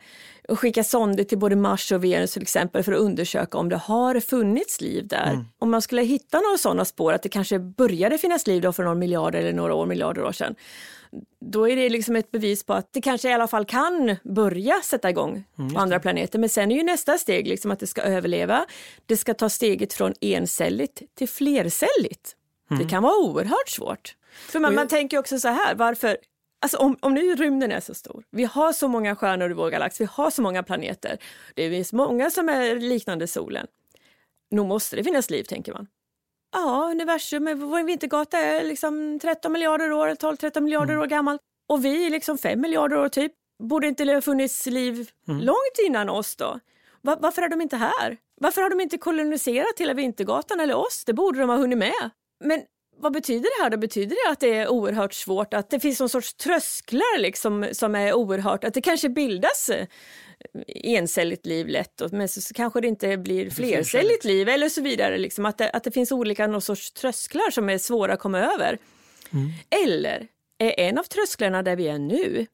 [0.49, 3.77] och skicka sonder till både Mars och Venus till exempel för att undersöka om det
[3.77, 5.31] har funnits liv där.
[5.31, 5.45] Mm.
[5.59, 8.83] Om man skulle hitta några sådana spår, att det kanske började finnas liv då för
[8.83, 10.55] några miljarder eller några år, miljarder år sedan,
[11.41, 14.75] då är det liksom ett bevis på att det kanske i alla fall kan börja
[14.85, 16.39] sätta igång Mm, på andra planeter.
[16.39, 18.67] Men sen är ju nästa steg liksom att det ska överleva.
[19.07, 22.35] Det ska ta steget från encelligt till flercelligt.
[22.79, 24.15] Det kan vara oerhört svårt.
[24.49, 24.75] För man, Mm.
[24.75, 26.17] Jag- man tänker också så här, varför
[26.61, 29.71] Alltså om, om nu rymden är så stor, vi har så många stjärnor i vår
[29.71, 31.19] galax, vi har så många planeter,
[31.55, 33.67] det finns många som är liknande solen.
[34.51, 35.87] Nog måste det finnas liv, tänker man.
[36.53, 41.03] Ja, universum, vår vintergata är liksom 13 miljarder år, 12-13 miljarder Mm.
[41.03, 41.39] år gammal.
[41.69, 43.33] Och vi är liksom 5 miljarder år typ.
[43.63, 45.41] Borde inte det ha funnits liv Mm.
[45.41, 46.61] långt innan oss då?
[47.03, 48.17] Va- varför är de inte här?
[48.41, 51.05] Varför har de inte koloniserat hela Vintergatan eller oss?
[51.07, 52.11] Det borde de ha hunnit med.
[52.45, 52.63] Men
[53.01, 53.77] vad betyder det här då?
[53.77, 57.95] Betyder det att det är oerhört svårt, att det finns någon sorts trösklar liksom som
[57.95, 59.87] är oerhört, att det kanske bildas eh,
[60.67, 65.19] encelligt liv lätt, men så, så kanske det inte blir flercelligt liv eller så vidare.
[65.19, 68.39] Liksom, att, det, att det finns olika någon sorts trösklar som är svåra att komma
[68.39, 68.79] över.
[69.33, 69.51] Mm.
[69.85, 70.27] Eller
[70.59, 72.47] är en av trösklarna där vi är nu,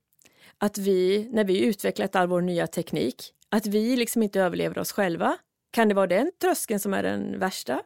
[0.59, 4.93] att vi, när vi utvecklat all vår nya teknik, att vi liksom inte överlever oss
[4.93, 5.37] själva?
[5.71, 7.81] Kan det vara den tröskeln som är den värsta?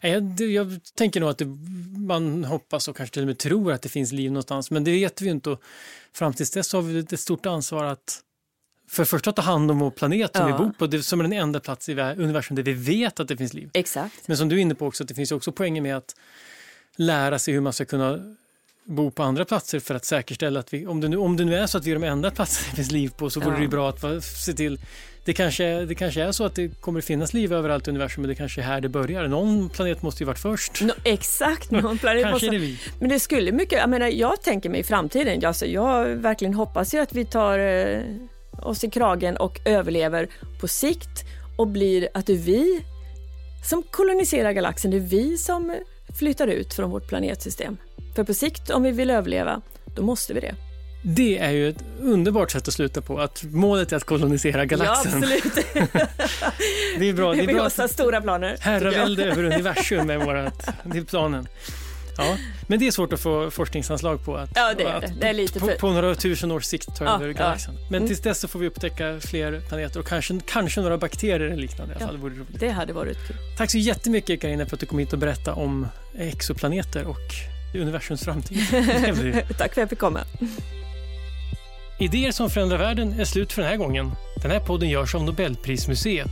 [0.00, 1.46] Jag, jag tänker nog att det,
[1.96, 4.90] man hoppas och kanske till och med tror att det finns liv någonstans, men det
[4.90, 5.50] vet vi inte.
[5.50, 5.62] Och
[6.12, 8.22] fram tills dess har vi ett stort ansvar att
[8.88, 10.56] för det första ta hand om vår planet som ja.
[10.56, 13.28] vi bor på, det, som är den enda plats i universum där vi vet att
[13.28, 13.70] det finns liv.
[13.74, 14.28] Exakt.
[14.28, 16.14] Men som du är inne på också, det finns också poänger med att
[16.96, 18.36] lära sig hur man ska kunna
[18.88, 21.54] bo på andra platser för att säkerställa att vi, om det nu, om det nu
[21.54, 23.60] är så att vi är de enda platser det finns liv på så vore ja.
[23.60, 24.80] det bra att se till
[25.24, 28.28] det kanske, det kanske är så att det kommer finnas liv överallt i universum men
[28.28, 29.28] det kanske är här det börjar.
[29.28, 30.82] Någon planet måste ju varit först.
[30.82, 32.46] No, exakt, någon planet kanske måste...
[32.46, 32.78] är det vi.
[33.00, 36.94] Men det skulle mycket, jag menar jag tänker mig i framtiden, alltså jag verkligen hoppas
[36.94, 38.02] ju att vi tar eh,
[38.62, 40.28] oss i kragen och överlever
[40.60, 41.24] på sikt
[41.58, 42.84] och blir att det är vi
[43.64, 45.74] som koloniserar galaxen, det är vi som
[46.18, 47.76] flyttar ut från vårt planetsystem.
[48.18, 49.60] För på sikt, om vi vill överleva,
[49.96, 50.54] då måste vi det.
[51.02, 55.22] Det är ju ett underbart sätt att sluta på, att målet är att kolonisera galaxen.
[55.22, 55.54] Ja, absolut.
[56.98, 57.32] det är bra.
[57.32, 58.56] Det är bra att stora planer.
[58.60, 61.48] Herravälde över universum är vårat, det är planen.
[62.16, 64.36] Ja, men det är svårt att få forskningsanslag på.
[64.36, 65.12] Att, ja, det är det.
[65.20, 67.74] det är lite på, på några tusen års sikt ta ja, över galaxen.
[67.74, 67.80] Ja.
[67.90, 68.08] Men mm.
[68.08, 71.92] tills dess så får vi upptäcka fler planeter och kanske, kanske några bakterier eller liknande.
[71.92, 72.14] I alla fall.
[72.14, 72.60] Det, vore roligt.
[72.60, 73.36] det hade varit kul.
[73.58, 78.24] Tack så jättemycket Carina för att du kom hit och berättade om exoplaneter och universums
[78.24, 78.58] framtid.
[79.58, 80.20] Tack för att jag fick komma.
[82.00, 84.10] Idéer som förändrar världen är slut för den här gången.
[84.42, 86.30] Den här podden görs av Nobelprismuseet.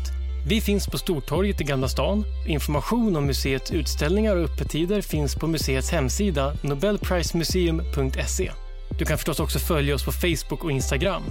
[0.49, 2.25] Vi finns på Stortorget i Gamla stan.
[2.47, 8.53] Information om museets utställningar och öppettider finns på museets hemsida nobelprismuseum.se.
[8.99, 11.23] Du kan förstås också följa oss på Facebook och Instagram.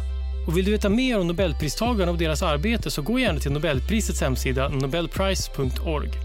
[0.47, 4.21] Och vill du veta mer om Nobelpristagarna och deras arbete så gå gärna till Nobelprisets
[4.21, 6.24] hemsida nobelprice.org.